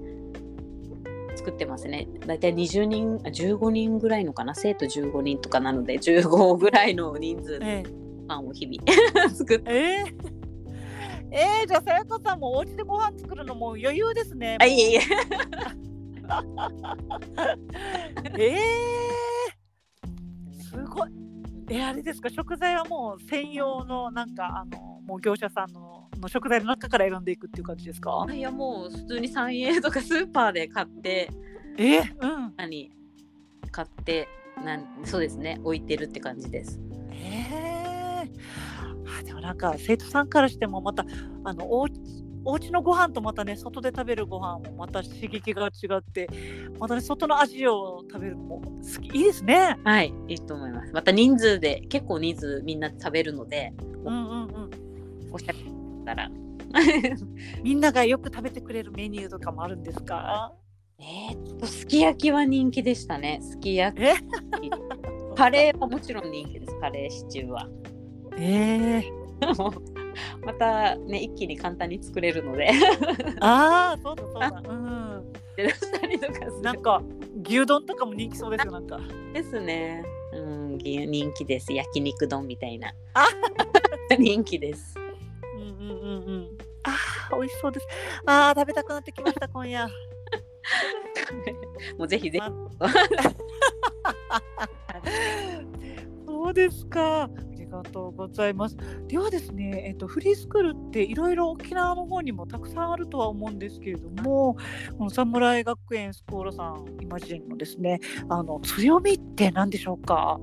[1.34, 2.08] 作ってますね。
[2.26, 4.54] 大体20人あ15人ぐらいのかな？
[4.54, 7.84] 生徒15人とかなので15ぐらいの人数でえ。
[7.86, 7.92] え
[8.28, 8.82] パンを日々
[9.30, 9.70] 作って。
[9.72, 10.04] ええ。
[11.30, 14.56] ええじゃあさやかさんもお家でご飯作るのも余裕ですね。
[14.60, 15.00] あいえいえ
[18.38, 18.56] ええ
[20.62, 21.10] すごい。
[21.70, 22.28] えあれですか？
[22.30, 28.26] 食材はもう専用のなんかあのもう業者さんのの食材の中から選んでいくっていう感じですか？
[28.28, 28.32] あ。
[28.32, 31.30] いやもう普通に三栄とかスーパーで買って
[31.78, 32.00] え？
[32.00, 32.06] うん。
[32.56, 32.90] 何
[33.70, 34.28] 買って
[34.64, 38.30] なんそうですね置いてるって感じですええ
[39.20, 41.04] あでもなんか生徒さんからしてもまた
[41.44, 41.86] あのおう
[42.46, 46.28] お家のご飯とまたね外で食べるご飯もまた刺激が違って
[46.78, 49.76] またね外の味を食べるのも好きいいですね。
[49.84, 50.92] はいいいと思います。
[50.92, 54.70] また人数で結構人数みんなで食べるのでうんうんうん。
[55.32, 55.58] おしゃれ
[56.04, 56.30] だから。
[57.62, 60.52] みんながよく食べてくれるメニューとかもあるんですか？
[60.98, 63.40] えーっとすき焼きは人気でしたね。
[63.42, 64.04] すき焼き。
[64.04, 64.14] え？
[65.34, 66.78] カレーはもちろん人気です。
[66.80, 67.68] カレーシチューは。
[68.38, 69.25] ええ
[70.44, 72.70] またね一気に簡単に作れるので
[73.40, 74.62] ああそうだそうだ。
[74.68, 75.32] うん。
[75.56, 77.02] 出したりとかなんか
[77.46, 78.98] 牛丼とかも人気そうですよなんか。
[79.32, 83.26] ですねうんぎ人気です焼肉丼みたいなあ
[84.18, 84.94] 人気です
[85.54, 86.58] うんうんうんうん。
[86.84, 86.90] あ
[87.32, 87.86] あ美味しそうです。
[88.26, 89.86] ああ食べたくなってきました今夜。
[91.98, 92.88] もうぜひぜひま
[96.26, 97.28] そうですか。
[97.78, 98.76] ありがとうございます。
[99.08, 104.56] ではですね、えっと、フリースクールっていろいろ沖縄の方にもたくさんあるとは思うんですけれども、
[104.98, 110.40] この侍学園スコーラさんイマジンのですね、あの強みって何でしょうか？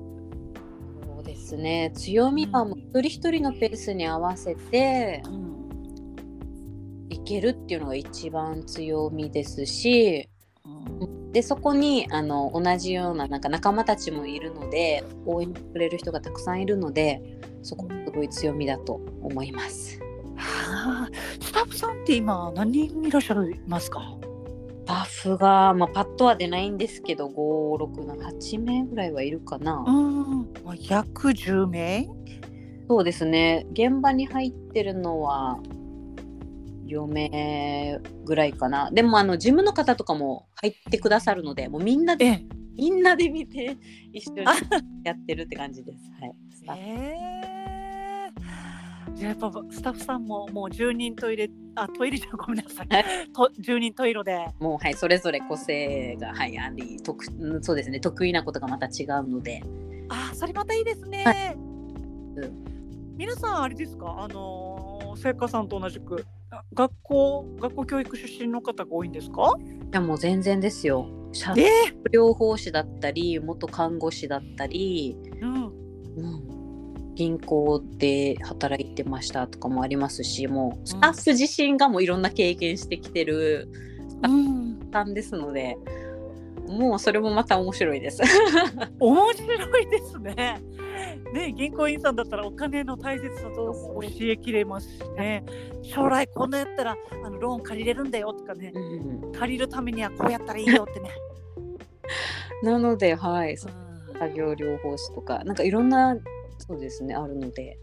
[1.06, 10.28] そうですね強みはもう一人一人のペースに合わせてうん、いけるっていうのが一番強みですし
[11.32, 19.98] でそこにあの同じようななんか仲間たちもいるので応援してくれる人がたくさんいるのでそこすごい強みだと思います。
[20.36, 24.16] はあ、スタッフさんって今何人いらっしゃいますか？
[24.84, 32.08] スタッフが、まあ、パッとは出ないんですけど567 8名ぐらいはいるかな、うん、まあ約10名？
[32.88, 35.58] そうですね現場に入ってるのは
[36.86, 38.90] 4名ぐらいかな。
[38.90, 43.76] でもあの事務の方とかも入ってくださるのでもうみんなでええ、みんなで見て
[44.12, 44.54] 一緒にあ
[45.04, 45.98] やってるって感じです。
[46.20, 46.82] はい、スタッフ。
[46.82, 47.54] ええ
[49.14, 52.86] じゃあやっぱスタッフさんももう10人トイレあトイレじゃ ごめんなさい。
[52.88, 54.46] はいと10人トイレで。
[54.58, 58.00] もうはいそれぞれ個性が、はい、あり得うんそうですね。
[58.00, 59.62] 得意なことがまた違うので。
[60.08, 61.54] あそれまたいいですね、は
[62.36, 62.64] うん。
[63.16, 64.16] 皆さんあれですか？
[64.18, 64.73] あのー、
[65.16, 66.24] 聖華さんと同じく。
[66.50, 69.54] あ学校学校教育出身の方が多いんですか？
[69.58, 71.08] いやもう全然ですよ。
[71.32, 71.68] 社え
[72.12, 75.64] 療法士だったり元看護師だったり、うん。
[76.16, 83.68] うん、銀行で働いてましたとかもありますしもうスタッフ自身がもういろんな経験してきてる
[84.22, 84.78] うん
[85.12, 85.76] ですので
[86.68, 88.22] もうそれもまた面白いです。
[89.00, 90.62] 面白いですね。
[91.32, 95.44] ね銀行員さんだったらお金の大切さと教えきれますしね。
[95.82, 98.72] 将来こんなやったらあのローン借りれるんだよとかね。
[98.74, 101.10] うん借りるためにはこうやったらいいよってね。
[102.62, 103.84] なのではいうん。
[104.18, 106.16] 作業療法士とかなんかいろんな
[106.58, 107.78] そうですねあるので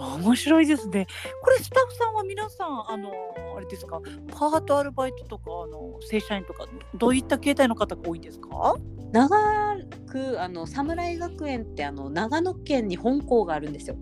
[0.00, 1.06] 面白いですね。
[1.42, 3.10] これスタッフさんは皆さんあの
[3.56, 4.00] あれですか？
[4.30, 8.76] パートアルバイトとかあの正社員とかどういった形態の方が多いんですか？
[9.12, 9.76] 長
[10.10, 13.96] くあの侍学園ってあの長野県に本校があるんですよ。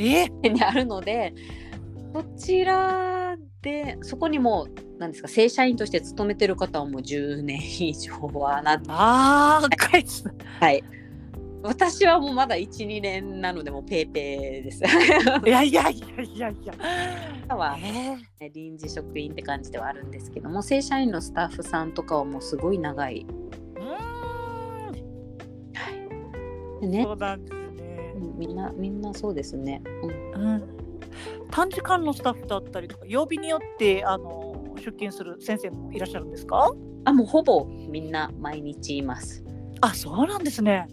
[0.00, 0.28] え？
[0.48, 1.34] にあるので
[2.12, 4.68] そちらでそこにも
[4.98, 10.24] なんですか正社員として勤めてる方はもう10年以上はなああ、かいつ。
[10.60, 10.82] はい。
[11.62, 14.82] 私はもうまだ1、2年なのでもうペーペーです。
[15.46, 16.74] いやいやいやいやいや。
[17.56, 17.76] は
[18.40, 23.26] え臨時職員って感じではあるんですけども正社員のスタッフさんとかはもうすごい長い。
[23.26, 24.90] ー、うー
[26.78, 26.80] ん。
[26.82, 28.12] でねそうなんですね。
[28.16, 29.82] うんみんなみんなそうですね。
[30.34, 30.68] うんうん。
[31.50, 36.72] 短時間のスタッフだったりとか曜日によってあの出勤する先生もいらっしゃるんですか？
[37.04, 39.44] あもうほぼみんな毎日います。
[39.80, 40.88] あ、そうなんですね。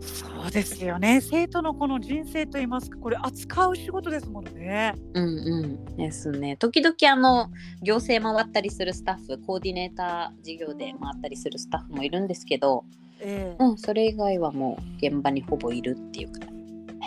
[0.00, 1.20] そうですよね。
[1.20, 4.94] 生徒のこの人生といいますか、これ扱う仕事ですもんね。
[5.14, 6.56] うんうんですね。
[6.56, 7.50] 時々あの
[7.82, 12.84] 行政回ったりするスタッフコーディネーター事業で回ったりするスタッフもいるんですけど、
[13.20, 16.46] えうん、それ以外はもう現場にほぼいるっていうか。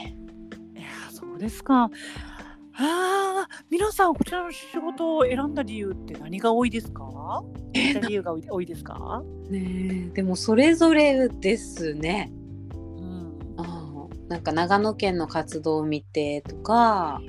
[0.05, 0.09] え
[0.79, 1.85] いや、そうですか。
[1.85, 1.89] あ
[2.75, 7.43] あ、皆さんこちらの仕事を選んだ理由って何が多いですか？
[8.07, 9.23] 理由が多い多いですか？
[9.49, 12.31] ねえでもそれぞれですね。
[14.33, 17.21] なんか長野県の活動を見てとか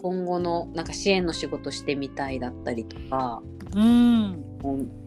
[0.00, 3.42] 今後のなんか支援の仕事してみたいだったりとか
[3.74, 4.44] うん。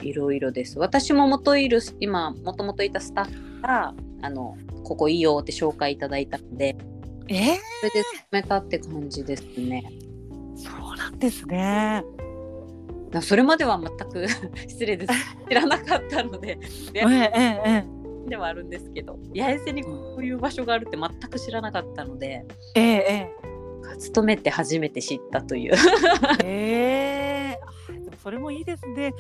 [0.02, 0.78] いろいろです。
[0.78, 6.76] 私も元いる今もともといたスタッフがあのここいいよって紹介いただいたので
[7.30, 9.90] ええそれで進めたって感じですね。
[10.58, 12.04] そうなんですね。
[13.12, 14.28] なそれまでは全く
[14.68, 15.14] 失礼です。
[15.48, 16.60] 知らなかったので
[16.94, 22.46] ええええではあるんですけど八重洲にこういう場所があるって全く知らなかったので
[22.76, 23.52] えええ
[23.98, 25.74] 勤めて初めて知ったという。
[26.44, 27.22] ええ。
[27.54, 29.14] えあでもそれもいいですね。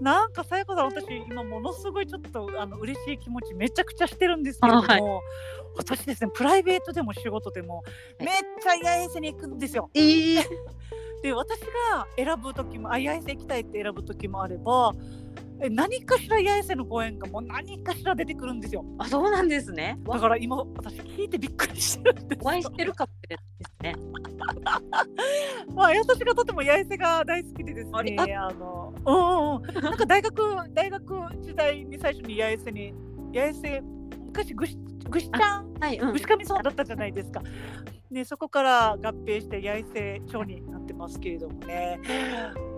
[0.00, 5.02] なんかさやかさん私今ものすごいちょっとあの嬉しい気持ちめちゃくちゃしてるんですけれども、あはい。
[5.76, 7.82] 私ですねプライベートでも仕事でも
[8.20, 8.24] い。
[8.24, 9.90] めっちゃ八重洲に行くんですよ。
[9.94, 10.42] えー、
[11.22, 14.92] で私が選ぶ時もあ八重洲行きたいって選ぶ時もあれば
[15.60, 18.84] え何かしら八重洲のご縁がもう何かしら出てくるんですよ。
[18.98, 24.08] あそうなんですねだから今私聞いてびっくりしてるんですお会いしてるかもしれないですね。
[25.74, 30.34] まあ、私がとても八重洲が大好きでですね、あの、うんうん、なんか大学、
[30.72, 32.94] 大学時代に最初に八重洲に、
[33.34, 33.82] 八重洲、
[34.26, 34.78] 昔ぐし、
[35.08, 37.42] ぐしちゃん、はい、うんぐしかみ村だったじゃないですか。
[38.10, 41.98] ね、そこから合併して八重洲町になってますけれどもね。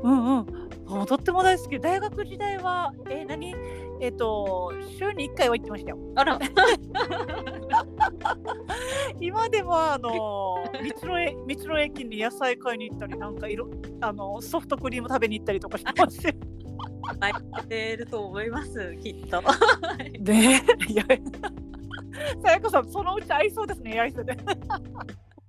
[0.03, 0.47] うんうん。
[0.87, 1.81] もうとっても大好き。
[1.81, 3.55] 大学時代は、え、何？
[4.01, 5.99] えっ、と、週に1回は行ってましたよ。
[6.16, 6.39] あら、
[9.21, 10.64] 今でもあの道
[11.07, 13.68] のえ道の駅に野菜買いに行ったりなんかいろ
[14.01, 16.33] あのソフトクリーム食べに行ったりとかしてますよ。
[17.21, 19.43] 入ってると思います、きっと。
[20.21, 21.05] ねえ、いや
[22.43, 24.37] さやかさんそのうち合いそうですね八重洲で。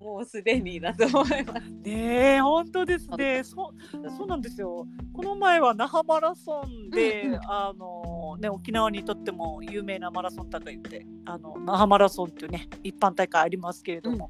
[0.01, 1.69] もうすでにだと思います。
[1.83, 3.43] ねえ本当ですね。
[3.43, 4.87] そうそうなんですよ。
[5.13, 14.29] この前は那覇マラソンで、うんうんあのね沖縄にとっても有名なマラソン大会ってあの那覇マラソンっていうね一般大会ありますけれども。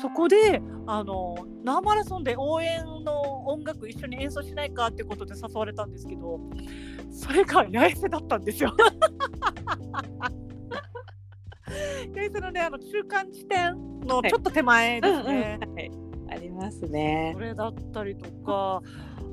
[0.00, 6.40] そこであの那覇マラソンで応援の音楽一緒に演奏しないかってことで誘われたんですけど
[7.10, 8.74] それが八重洲だったんですよ。
[12.14, 15.58] 八重洲のねあの中間地点のちょっと手前ですね。
[15.74, 15.90] はい、
[16.30, 17.40] ありますねそ。
[17.40, 18.82] れだったりとか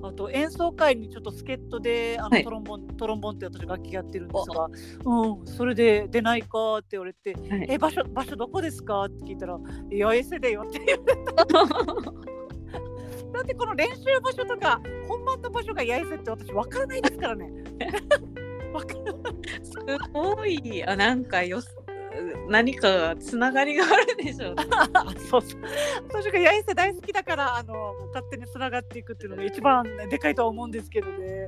[0.03, 4.67] あと演奏会にちょっと助っ人であの、はいトロンボントロンボンって私楽器やってるんですが、
[5.05, 9.57] うん、それで出ないかって言われて「はいえ場所場所どこですか?」って聞いたら
[9.91, 11.13] 「八重洲だよ」って言われて
[13.33, 17.51] だってこの練習場所とか本番の場所が八重洲って私分からないですからね。
[19.63, 19.73] す
[20.13, 21.76] ごい、あ、なんかよす。
[22.49, 24.65] 何かつながりがあるでしょうね。
[24.71, 25.61] あ そうそう
[26.09, 31.47] 私が八重洲大好きだからあの勝手につながっていくっていうのが一番、ね、でかいとは思うんですけどね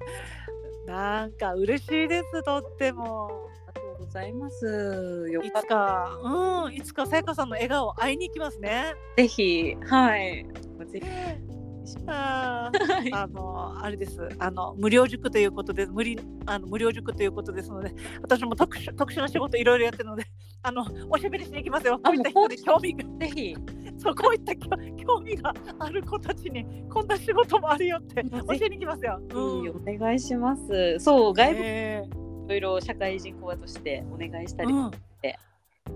[0.85, 5.27] なんか嬉しいですとってもありがとうございます。
[5.31, 5.67] よいつ。
[5.67, 10.45] かうんいつかさやかさんの笑顔会いに行きますねぜひ、はい。
[10.91, 11.58] ぜひ。
[12.07, 13.15] あー。
[13.15, 14.27] あのあれです。
[14.39, 20.25] あの無料塾ということで無理あの無料塾ということですので私も特殊特殊な仕事いろいろやってるので
[20.61, 21.99] あのおしゃべりしに行きますよ。
[22.03, 23.03] こういった人で興味が。
[23.19, 23.55] ぜひ。
[23.97, 29.19] そうこういった興興味がある子たちにこんな仕事もあるよって教えに行きますよ。
[29.33, 30.97] お願いします。
[30.99, 32.09] そう、外部いね
[32.47, 34.73] ろいろ社会人講話としてお願いしたり。
[34.73, 34.91] えうん。
[35.21, 35.39] て。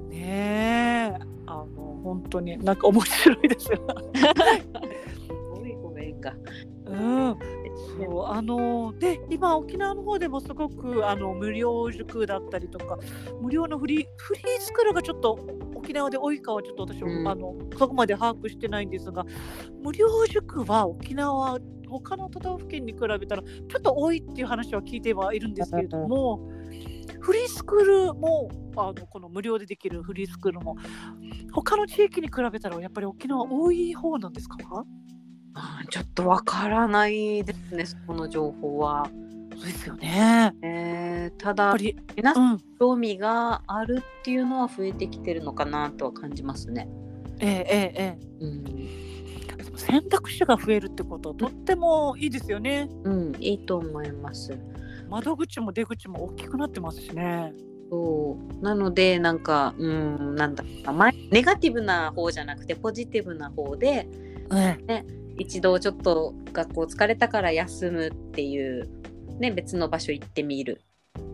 [0.09, 1.33] ねえ。
[1.45, 1.65] あの
[2.03, 3.79] 本当になんか面白いですよ。
[6.23, 6.33] か。
[6.85, 7.37] うん、
[7.97, 12.97] そうあので今沖縄の方でもすごくあの無料塾だったりとか
[13.41, 15.39] 無料のフリーフリースクールがちょっと
[15.75, 17.27] 沖縄で多いかはちょっと私も、うん。
[17.27, 19.25] あのそこまで把握してないんですが
[19.81, 26.49] 無料塾は沖縄他の都道府県に比べたらちょっと多いっていう話は聞いてはいるんですけれども
[27.19, 30.75] フリースクールもあのこの無料でできるフリースクールも
[31.51, 34.57] 他の地域に比べたらやっぱり沖縄多い方なんですか？
[35.89, 39.09] ちょっとわからないですね、そこの情報は。
[39.55, 40.53] そうですよね。
[40.61, 41.75] えーただ
[42.15, 46.89] 皆さうんん、興味があるっていうのは増えてきてるのかなとは感じますね。
[47.39, 52.89] えええええうん、え、選択肢が増えるってことはとってもいいですよね。
[53.03, 54.57] うん、いいと思います。
[55.09, 57.53] 窓口も出口も大きくなってますしね。
[57.89, 60.63] そうなのでなんかうんなんだ
[61.29, 64.07] ネガティブな方じゃなくてポジティブな方で
[64.51, 65.03] え
[65.37, 68.89] 一度ちょっと学校疲れたから休むっていう、
[69.39, 70.81] ね、別の場所行ってみる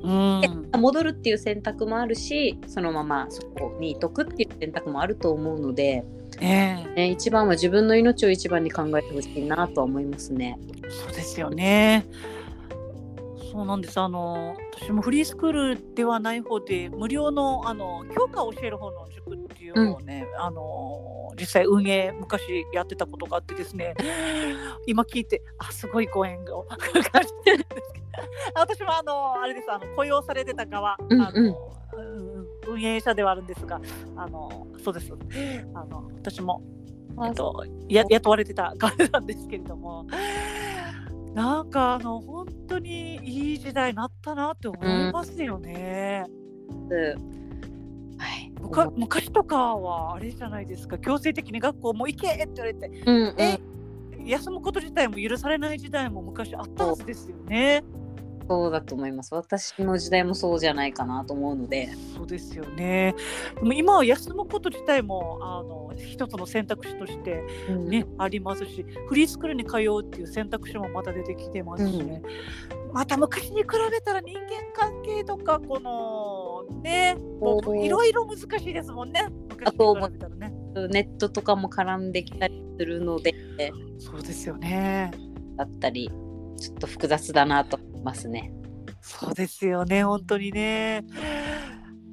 [0.02, 6.04] うん、で戻るっていう選択もあるしそのままそこにいとくっていう選択もあると思うので、
[6.40, 10.58] ええ、ね、一番は自分の命を一番に考えてほしいなとは思いますね。
[10.90, 12.06] そうですよね。
[13.60, 14.00] そうなんです。
[14.00, 22.42] あの私もフリースクールではない方で無料のあの教科を教える方の塾っていうのをね、あの実際運営昔
[22.74, 23.96] やってたことがあってですね。
[24.88, 26.64] 今聞いてあすごいご縁を
[27.12, 28.06] 感じてるんですけど、
[28.56, 33.82] 私もあのあれですあの雇用されてた側、うんうんあのうん運営者ではあるんですが、
[34.16, 35.12] あのそうです。
[35.74, 36.62] あの私も
[37.28, 40.06] えっと、や雇われてた側なんですけれども
[41.34, 46.26] なんかあの本当にいい時代になったなって思いますよね。
[48.18, 53.60] はい、むか昔とかはあれじゃないですか強制的に学校もう行けって言われて、うんうんえ
[54.26, 57.84] 休むこと自体も許されない時代も昔あったはずですよね。
[58.50, 59.36] そうだと思います。
[59.36, 61.90] 私の時代もそうじゃないかなと思うので。
[62.18, 63.14] そうですよね。
[63.62, 67.44] 今は休むこと自体もあの一つの選択肢として
[67.88, 72.24] ね、ありますしフリースクールに通うっていう選択肢もまた出てきてますしね、
[72.92, 74.42] また昔に比べたら人間
[74.74, 77.18] 関係とかこのね
[77.84, 79.28] いろいろ難しいですもんね。
[79.50, 80.54] 昔に比べたらね。
[80.92, 83.34] ネットとかも絡んできたりするので。
[84.00, 85.12] そうですよね。
[85.56, 86.10] だったり
[86.60, 88.52] ちょっと複雑だなと思いますね。
[89.02, 90.04] そうですよね。
[90.04, 91.04] 本当にね。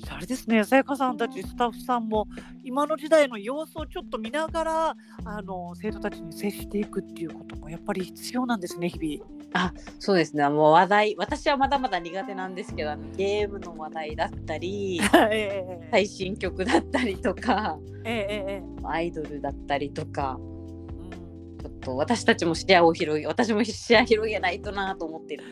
[0.08, 0.64] あれですね。
[0.64, 2.26] さやかさんたちスタッフさんも
[2.64, 9.72] 今の時代の様子をちょっと見ながらあの生徒たちに接していくっていうこともやっぱり必要なんですね日々。
[9.98, 10.48] そうですね。
[10.48, 15.88] もう話題私はまだまだ苦手なんですけどあのゲームの話題だったり ええ。
[15.90, 18.86] 最新曲だったりとかええええええ。
[18.86, 20.55] アイドルだったりとかうん
[21.66, 25.44] ちょっと私たちも視野を広げ私も視野広げないとなと思ってる。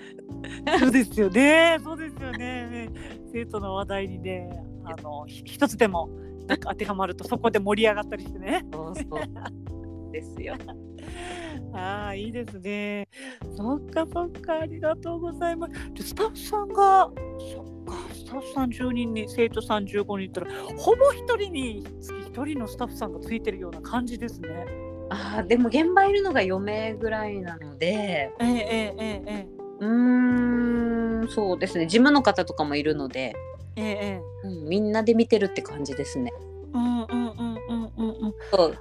[0.78, 1.78] そうですよね。
[1.82, 2.88] そうですよね。
[3.32, 4.48] 生徒の話題にね、
[4.84, 6.08] あのひ一つでも
[6.46, 8.64] 当てはまるとそこで盛り上がったりしてね。
[8.72, 10.54] そうそうですよ。
[11.74, 13.08] ああ、いいですね。
[13.56, 15.72] そっかそっか、ありがとうございます。
[15.94, 17.10] でスタッフさんが、
[17.52, 20.46] そっか、スタッフさん10人に生徒さん15人いったら、
[20.76, 24.83] ほぼ1人につき1人のスタッフさんがついてるような感じですね。
[25.14, 29.48] あーでも現場いるのが4名ぐらいなのでええええ
[29.80, 33.34] うーんそうですね事務の方とかもいるので、
[33.76, 36.32] えええうん、みんなで見てるって感じですね。
[36.72, 38.34] うんうんうんうんうんうん。
[38.52, 38.78] そう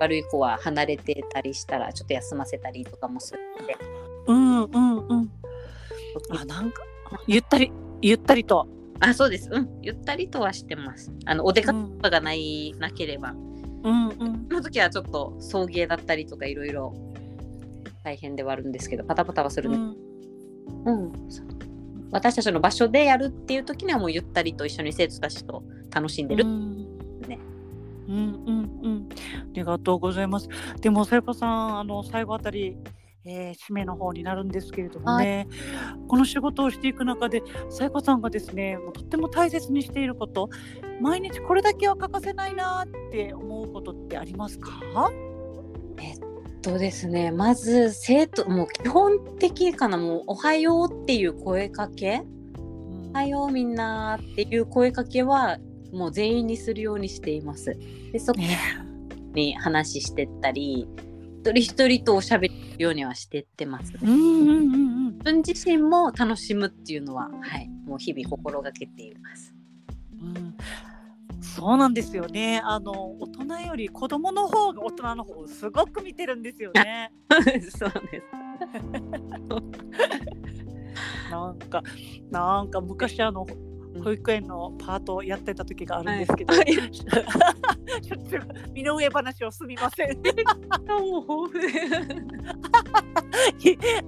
[0.00, 3.76] 悪い子は離れてたりしたらちょっと休ませたりとかもするので。
[4.26, 5.30] うんうんうん。
[6.30, 6.82] あ、なんか、
[7.26, 8.66] ゆったり、ゆったりと。
[9.00, 11.12] あそうですうんゆったりとはしてます。
[11.24, 13.34] あのお出かうんけがないなければ
[13.82, 14.46] うんうん。
[14.48, 16.94] その時はちょっと送迎だったりとかいろいろ
[18.04, 19.90] 大変ではあるんですけどパタパタはするうん。
[19.90, 19.96] ん。
[20.84, 20.90] う。
[20.90, 21.12] ん、
[22.10, 27.38] 私たちの場所でやるっていう時にはもうゆったりと一緒に生徒たちと楽しんでる、ね。
[28.08, 29.08] うんうんうん。
[29.10, 29.14] あ
[29.52, 30.48] りがとうございます。
[30.80, 32.76] でも、さやかさん、あの、最後あたり、
[33.24, 35.46] えー締めの方になるんですけれどもね、
[36.08, 40.48] この仕事をしていく中で、さやかさんがですね、もうとっても大切にしていること、
[41.00, 44.70] 毎日これだけは欠かせないなって思うことってありますか？
[46.62, 52.22] とですねまず生徒もう基本的かなもう「おはよう」っていう声かけ
[53.12, 55.58] 「おはようみんな」っていう声かけは
[55.92, 57.76] もう全員にするようにしています。
[58.12, 58.56] でそこね。
[59.34, 60.86] に話してったり
[61.42, 63.92] 一人一人とおしゃべりようにはしてってます。
[64.00, 65.12] うんうんうんうん。
[65.14, 69.52] 自分自身も楽しむっていうのは、はい、もう日々心がけています。
[70.20, 70.56] うん、
[71.40, 72.62] そうなんですよね。
[72.64, 77.12] あの大人より子供の方が大人の方をすごく見てるんですよね。
[77.28, 77.76] そうです。
[81.32, 81.82] なんか
[82.30, 83.71] なんか昔あのうん
[84.02, 86.66] 保育園のパートをやってた時があるんですけど、はい
[88.00, 90.16] ちょっと身の上話をすみません。
[90.88, 91.50] もう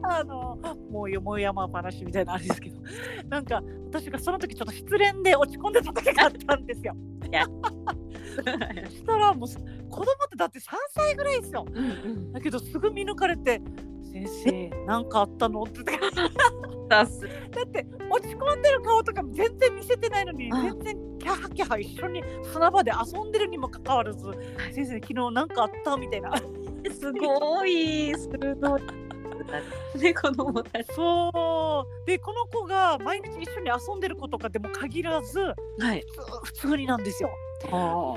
[0.02, 0.58] あの
[0.90, 2.80] もうよもやま話みたいなあれですけど、
[3.28, 6.96] なんか私がその時ちょっと失恋で落ち込んでた時があったんですよ。
[7.24, 9.48] そしたらもう
[9.90, 11.66] 子供ってだって3歳ぐらいですよ。
[12.32, 13.60] だけどすぐ見抜かれて
[14.14, 14.70] 「先生。
[14.86, 15.82] なんかあったの?」って。
[16.88, 17.06] だっ
[17.66, 24.26] て落ち込んでる顔とか全然見せてないのにあ全然キャハキャハ一緒に砂場で遊んでるにもかかわらず
[24.72, 26.32] 「先生昨日なんかあった?」みたいな。
[26.92, 28.12] すごい。
[28.14, 28.82] 鋭い。
[29.98, 30.92] ね子供たち。
[30.92, 35.54] そうでこの子が毎日一緒に遊んでる子とかでも限らずは
[35.94, 36.04] い。
[36.06, 37.30] 普通普通になんですよ。
[37.72, 38.14] あ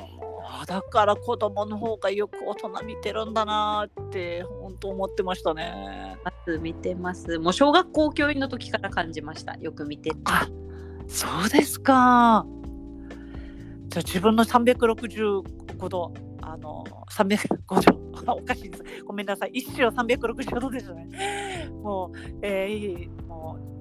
[0.50, 6.18] あだから子供の方がよく大人見てるんだなーって本当思ってましたね。
[6.24, 6.32] あ。
[6.62, 7.38] 見てます。
[7.40, 9.56] もう小学校教員の時から感じました。
[9.56, 10.18] よく見てる。
[10.24, 10.48] あ
[11.08, 12.46] そうですか。
[13.90, 23.77] じゃあ自分の365度あの305度 おかしいですごめんなさい一周360度ですねもう、えー、もう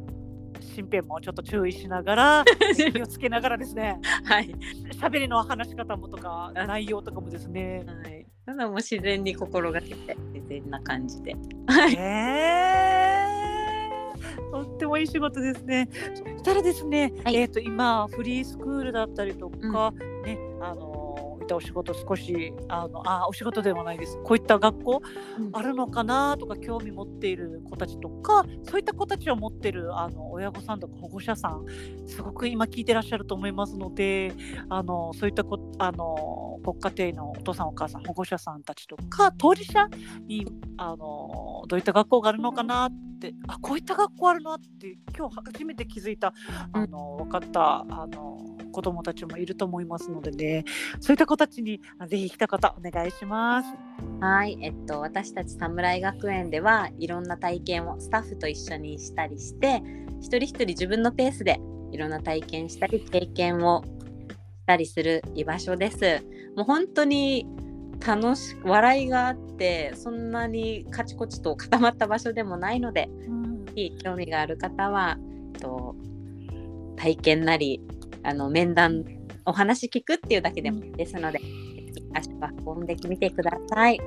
[0.67, 2.45] 身辺もちょっと注意しながら
[2.93, 4.55] 気をつけながらですねはい。
[5.01, 8.27] 喋りの話し方もとか内容とかもですねはい。
[8.47, 11.35] ただもう自然に心がけて自然な感じで。
[11.67, 11.95] はい。
[11.99, 15.89] えー、とってもいい仕事ですね。
[16.15, 19.93] そしたらですね、はいえっ、と今フリースクールだったりとか、
[20.25, 20.96] ねあの
[21.47, 24.19] ったお仕事少しあのあお仕事ではないです。
[24.25, 25.03] こういった学校
[25.53, 31.65] あるのかなとか興味持っている子たちとかそういった子たちを持ってるあの親御さんとか保護者さん
[32.07, 34.33] すごく今聞いてらっしゃると思いますので
[34.69, 39.89] あのそういったこあのご家庭のお父さんお母さん保護者さんたちとか当事者
[40.27, 46.35] にあのどういった学校があるのかなってあこういった学校あるなって今日初めて気づいた
[46.73, 50.65] あの分かったあの子どもたちもいると思いますのでね
[51.01, 53.69] そういった子たちにあぜひ一言お願いします。
[54.21, 59.83] はい、えっと、私たち侍学園ではいろんな体験をスタッフと一緒にしたりして
[60.21, 61.59] 一人一人自分のペースで
[61.93, 66.23] いろんな体験したり経験をしたりする居場所です。
[66.55, 67.47] もう本当に
[68.07, 73.47] 楽しく笑いがあってそんなにカチコチと固まった場所でもないのでうん
[74.03, 75.19] 興味がある方は、
[75.55, 75.95] えっと、
[76.97, 77.81] 体験なり
[78.27, 79.05] あの面談
[79.45, 81.41] お話聞くっていうだけでもいいですので、
[82.15, 84.01] 足を運んでみてください。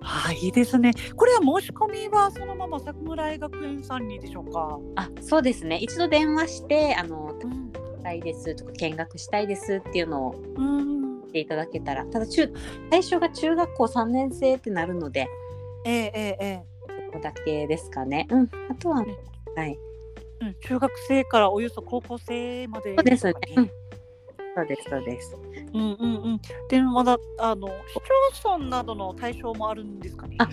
[0.00, 0.92] あいいですね。
[1.16, 4.78] これは申し込みはそのまま桜学園さんにでしょうか？
[4.96, 7.68] あそうですね一度電話してあのうん。
[7.98, 11.20] したいですとか見学したいですっていうのをうん。
[11.20, 12.50] 言っていただけたらただ中
[12.90, 15.28] 最初が中学校3年生ってなるので
[15.84, 16.62] えええええ
[17.10, 18.26] ここだけですかね。
[18.30, 19.14] うん、あとは、ね
[19.56, 19.87] はいえ。
[20.40, 20.54] うん。
[20.60, 23.32] 中学生からおよそ高校生まで、そうですね。
[23.56, 23.70] うん
[24.56, 25.36] そうですそうです。
[25.72, 26.40] うんうんうん。
[26.68, 30.36] でもまだあの市町村などの対象もあるんですかね？
[30.38, 30.48] あ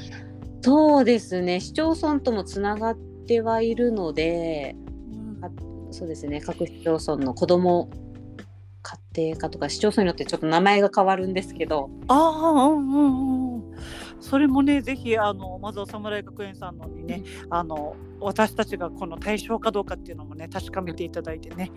[0.61, 4.75] そうですね市町村ともつながってはいるので
[5.11, 5.49] うんあ
[5.91, 7.89] そうですね各市町村の子ども
[9.15, 13.44] 家庭科とか市町村によってちょっと名前が変わるんですけどああうんうんうん。
[14.25, 21.71] それもねぜひあのまずは侍学園さんのにね、あの私たちがこの対象かどうかっていうのもね確かめていただいてね。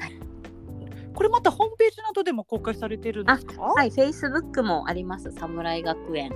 [1.14, 3.60] これまたホームページなどでも公開されてるんですか？
[3.60, 5.32] はい、Facebook もあります。
[5.32, 6.32] 侍学園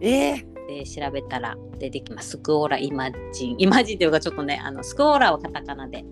[0.00, 2.30] ええで調べたら出てきます。
[2.30, 3.56] スクオーライマジン。
[3.58, 6.04] イマジンというかちょっとね、あのスクオーラはカタカナで、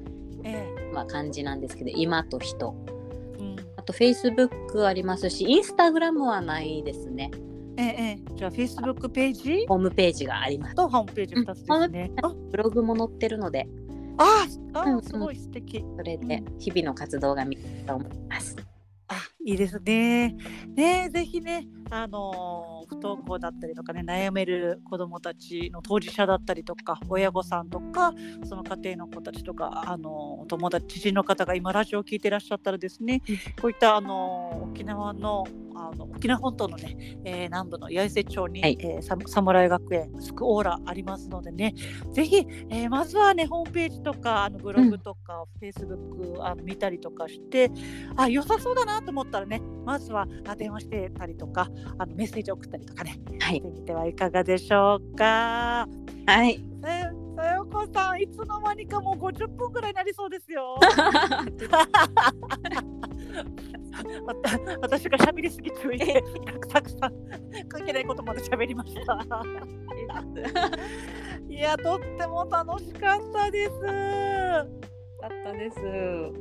[0.44, 0.64] え
[0.94, 2.74] まあ、漢字なんですけど、今と人。
[3.40, 7.32] えうんあと Facebook ありますし、Instagram はないですね。
[7.76, 9.66] ええええじゃあ Facebook ページ？
[9.68, 10.74] ホームページがあります。
[10.74, 12.12] とホームページ2つですね。
[12.22, 13.66] あブログも載ってるので、
[14.18, 15.84] ああうんうんすごい素敵。
[15.96, 18.56] それで日々の活動が見れると思います。
[19.08, 20.34] あいいですね。
[20.74, 28.12] ねぜひねあのー不登校だったりとかね悩める子どもたちの当事者だったりとか親御さんとか
[28.44, 33.36] その家庭の子たちとかあの友達知人の方が今ラジオを聞いてらっしゃったらですね、うん。
[33.60, 35.44] こういったあのー沖縄の
[35.76, 38.78] あの沖縄本島のね、えー南部の八重瀬町に、はい。
[38.80, 41.74] えーサ侍学園スクオーラありますのでね
[42.12, 47.70] ぜひ、えーまずはねホームページとかあのブログとか、フェイスブックあの見たりとかして
[48.16, 51.68] あ良さそうだなと思ったらねまずはあ電話してたりとか
[51.98, 55.88] あのメッセージ送ったりとかねはいしてみてはいかがでしょうか。
[56.26, 56.60] はい。
[56.86, 60.78] えーさよこさん、いつの間にかもう50分ぐらいになりそうですよ。
[64.24, 66.22] わ た私が喋りすぎ注意で、
[66.68, 67.12] たくさん
[67.68, 69.18] 関係ないことまで喋りました。
[71.48, 73.80] いや、とっても楽しかったです。
[73.80, 75.78] かったです。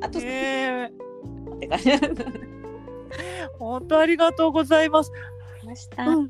[0.02, 1.13] あと、ねえ
[1.54, 1.92] って感じ
[3.60, 5.12] 本当ありがとうございます。
[5.66, 6.08] ました。
[6.08, 6.30] うん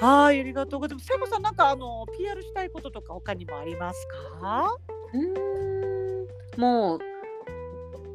[0.00, 1.06] はい、ありがとうございます。
[1.06, 4.08] さこさん、なんかあの PR したいこととか他にもあります
[4.40, 4.76] か？
[5.12, 6.98] うーんもう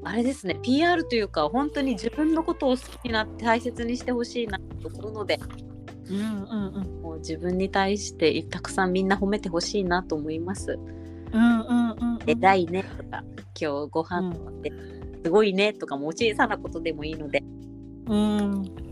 [0.03, 5.37] あれですね PR というか本当に自分のことを好きになって大切にしてほしいなと思うので
[6.09, 10.79] うんうんうんもう自分に対してたくさんみんな褒めてほしいなと思います。
[11.31, 12.19] うんうんうんうん。
[12.25, 13.23] 偉いねとか
[13.59, 14.71] 今日ご飯とかで
[15.23, 17.43] すごいねとかもう小さなことでもいいので。
[18.07, 18.89] うん。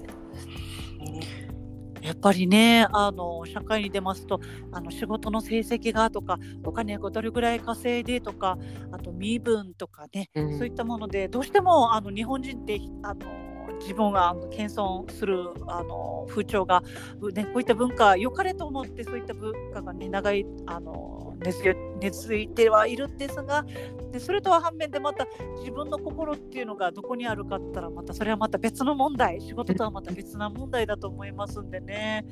[2.07, 4.39] やっぱりね、あの社会に出ますと、
[4.71, 8.57] あの仕事の成績がとか、お金がどれぐらい稼いでとか、
[8.93, 13.25] あと身分とかね、うんそういったもので、どうしてもあの日本人ってあの
[13.81, 16.81] 自分があの謙遜するあの風潮が、
[17.19, 23.65] うね、こういった文化、良かれと思ってそういった文化がね、長いあの根付い根付いてはいるんですが、
[24.11, 25.27] でそれとは反面でまた
[25.59, 32.25] 自分の心っていうのがどこにあるかったらまたそれはまた別の問題仕事とはまた別な問題だと思いますんでね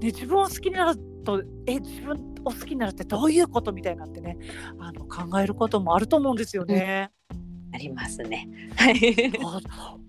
[0.00, 4.38] で自分を好きになるとえ自分を好きになるってどういうことみたいなんてね
[4.78, 7.10] あの考えることもあると思うんですよね。
[7.72, 8.48] ありますね。
[8.76, 9.32] はい。
[9.44, 9.60] あ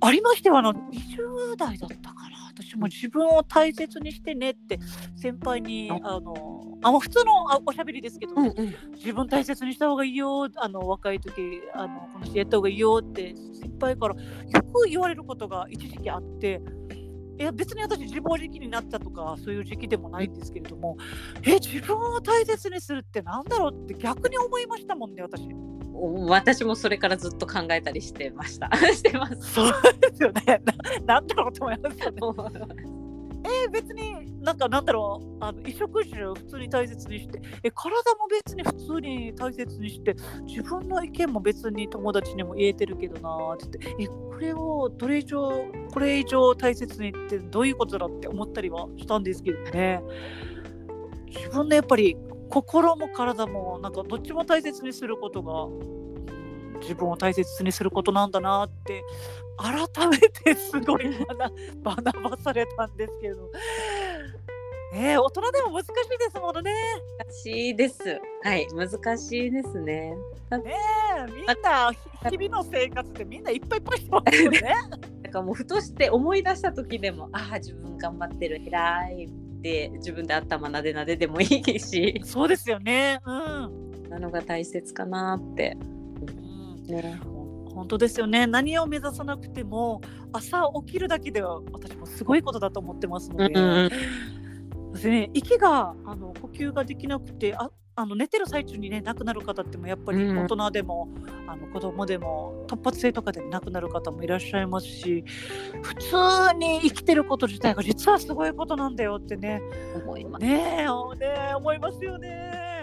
[0.01, 4.79] ありましてはあの20代だったかな私も自分を大切にしてねって
[5.15, 8.75] 先輩にあのあもう普通のあおしゃべりですけど、うんうん。
[8.95, 14.21] 自分大切にした方がいいよあの若い時あのこの人やった方がいいよって先輩からよ
[14.73, 16.61] く言われることが一時期あって
[17.39, 20.97] いや別に私自暴自棄になったとかそういう時期でもないんですけれども
[21.43, 25.47] え自分を大切にするってなんだろうって逆に思いましたもんね私。
[26.01, 28.69] お私もそれからずっと考えたりしてました。
[28.93, 29.53] してます。
[29.53, 30.61] そうですよね
[31.05, 32.19] ななんだろうと思いますよね。
[33.65, 40.15] え別になんかなんだろうあの衣食住を普通に大切にしてえ体も別に普通に大切にして
[40.45, 50.01] 自分の意見も別に友達にも言えてるけどなってってえこれをどれ以上これ以上大切にってどういうことだって思ったりはしたんですけどね。
[51.27, 52.17] 自分のやっぱり
[52.49, 55.67] 心も体もなんかどっちも大切にすることが
[56.79, 59.03] 自分を大切にすることなんだなって
[59.57, 61.09] 改めてすごい
[61.83, 63.49] 学 学ばされたんですけど。
[64.91, 66.73] えー、大人でも難しいですものね。
[67.19, 68.19] 難しいです。
[68.43, 70.15] はい、難しいですね。
[70.57, 70.73] ね
[71.27, 71.91] えみんな
[72.31, 74.61] ひ日々の生活でみんないっぱいいっぱいしてますよね。
[75.21, 83.21] なんかもうふとして思い出した時でも、ああ自分頑張ってる偉いって自分で頭なでなででもいいし、そうですよね。
[83.25, 84.09] うん。
[84.09, 85.77] なのが大切かなって。
[86.89, 87.19] うんね。
[87.73, 90.01] 本当ですよね何を目指さなくても
[90.33, 93.89] 朝起きるだけでは私もすごいことだと思ってますので,、
[95.01, 101.09] でね、息があの呼吸ができなくてああの寝てる最中にね亡くなる方ってもやっぱりうん大人でも、
[101.47, 105.25] あの子供でも突発性とかで亡くなる方もいらっしゃいますし
[105.81, 106.15] 普通
[106.57, 109.61] に生きてること自体が実はすごいことなんだよってね
[109.95, 110.45] 思います。
[110.45, 110.87] ねね
[111.57, 112.78] 思いますよね。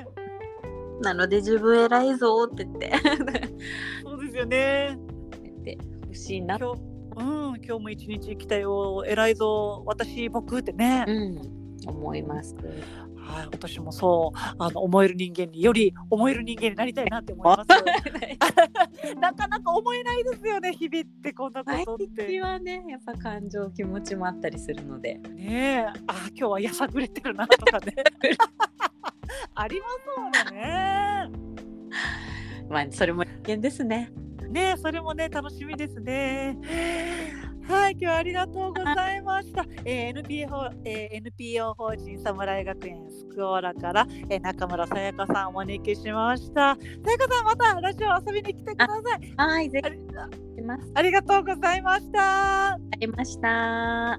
[1.00, 2.92] なので自分偉いぞって言って
[4.02, 4.98] そうですよね。
[5.42, 5.78] 言って
[6.08, 6.58] ほしいな。
[6.58, 6.80] 今日
[7.16, 7.24] うん、
[7.64, 12.54] 今日も一日生きたよ偉いぞ私僕ってね、うん、思います。
[13.26, 17.68] はい、私もそうあの思える人間により思える人間になりたいなって思います
[19.20, 22.26] なかなか思えないですよね日々ってこんな毎ことって。
[22.26, 25.14] 日はね、やっぱ感情、気持ちもあったりするので。
[25.14, 26.00] ねえ。
[26.06, 27.94] あ今日はやさぐれてるなとかね。
[29.54, 29.86] ありま
[30.40, 31.30] すもんね。
[32.68, 34.10] まあ、それも人間ですね。
[34.48, 36.56] ねえそれもね楽しみですね
[37.68, 46.78] はい今日はありがとうございました、えー NPO, えー NPO 法人サムライ学園スクオーラから、えー中村さやかさんお招きしましたさ
[47.10, 49.90] やかさんまたラジオ遊びに来てくださいはい、ぜひ。
[50.94, 54.18] ありがとうございましたありました。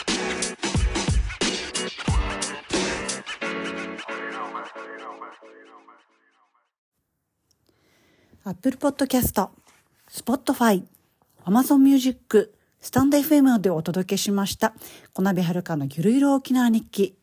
[0.00, 0.17] ア
[8.44, 9.48] Apple Podcast、
[10.10, 10.82] Spotify、
[11.44, 14.74] Amazon Music、スタンド FM でお届けしました。
[15.12, 17.18] 小鍋はるかのゆるゆる沖縄日記。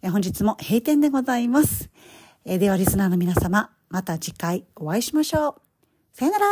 [0.00, 1.90] え本日も閉店でございます。
[2.44, 5.54] えではリスナーの皆様、また次回お会いしましょう。
[6.14, 6.46] さよなら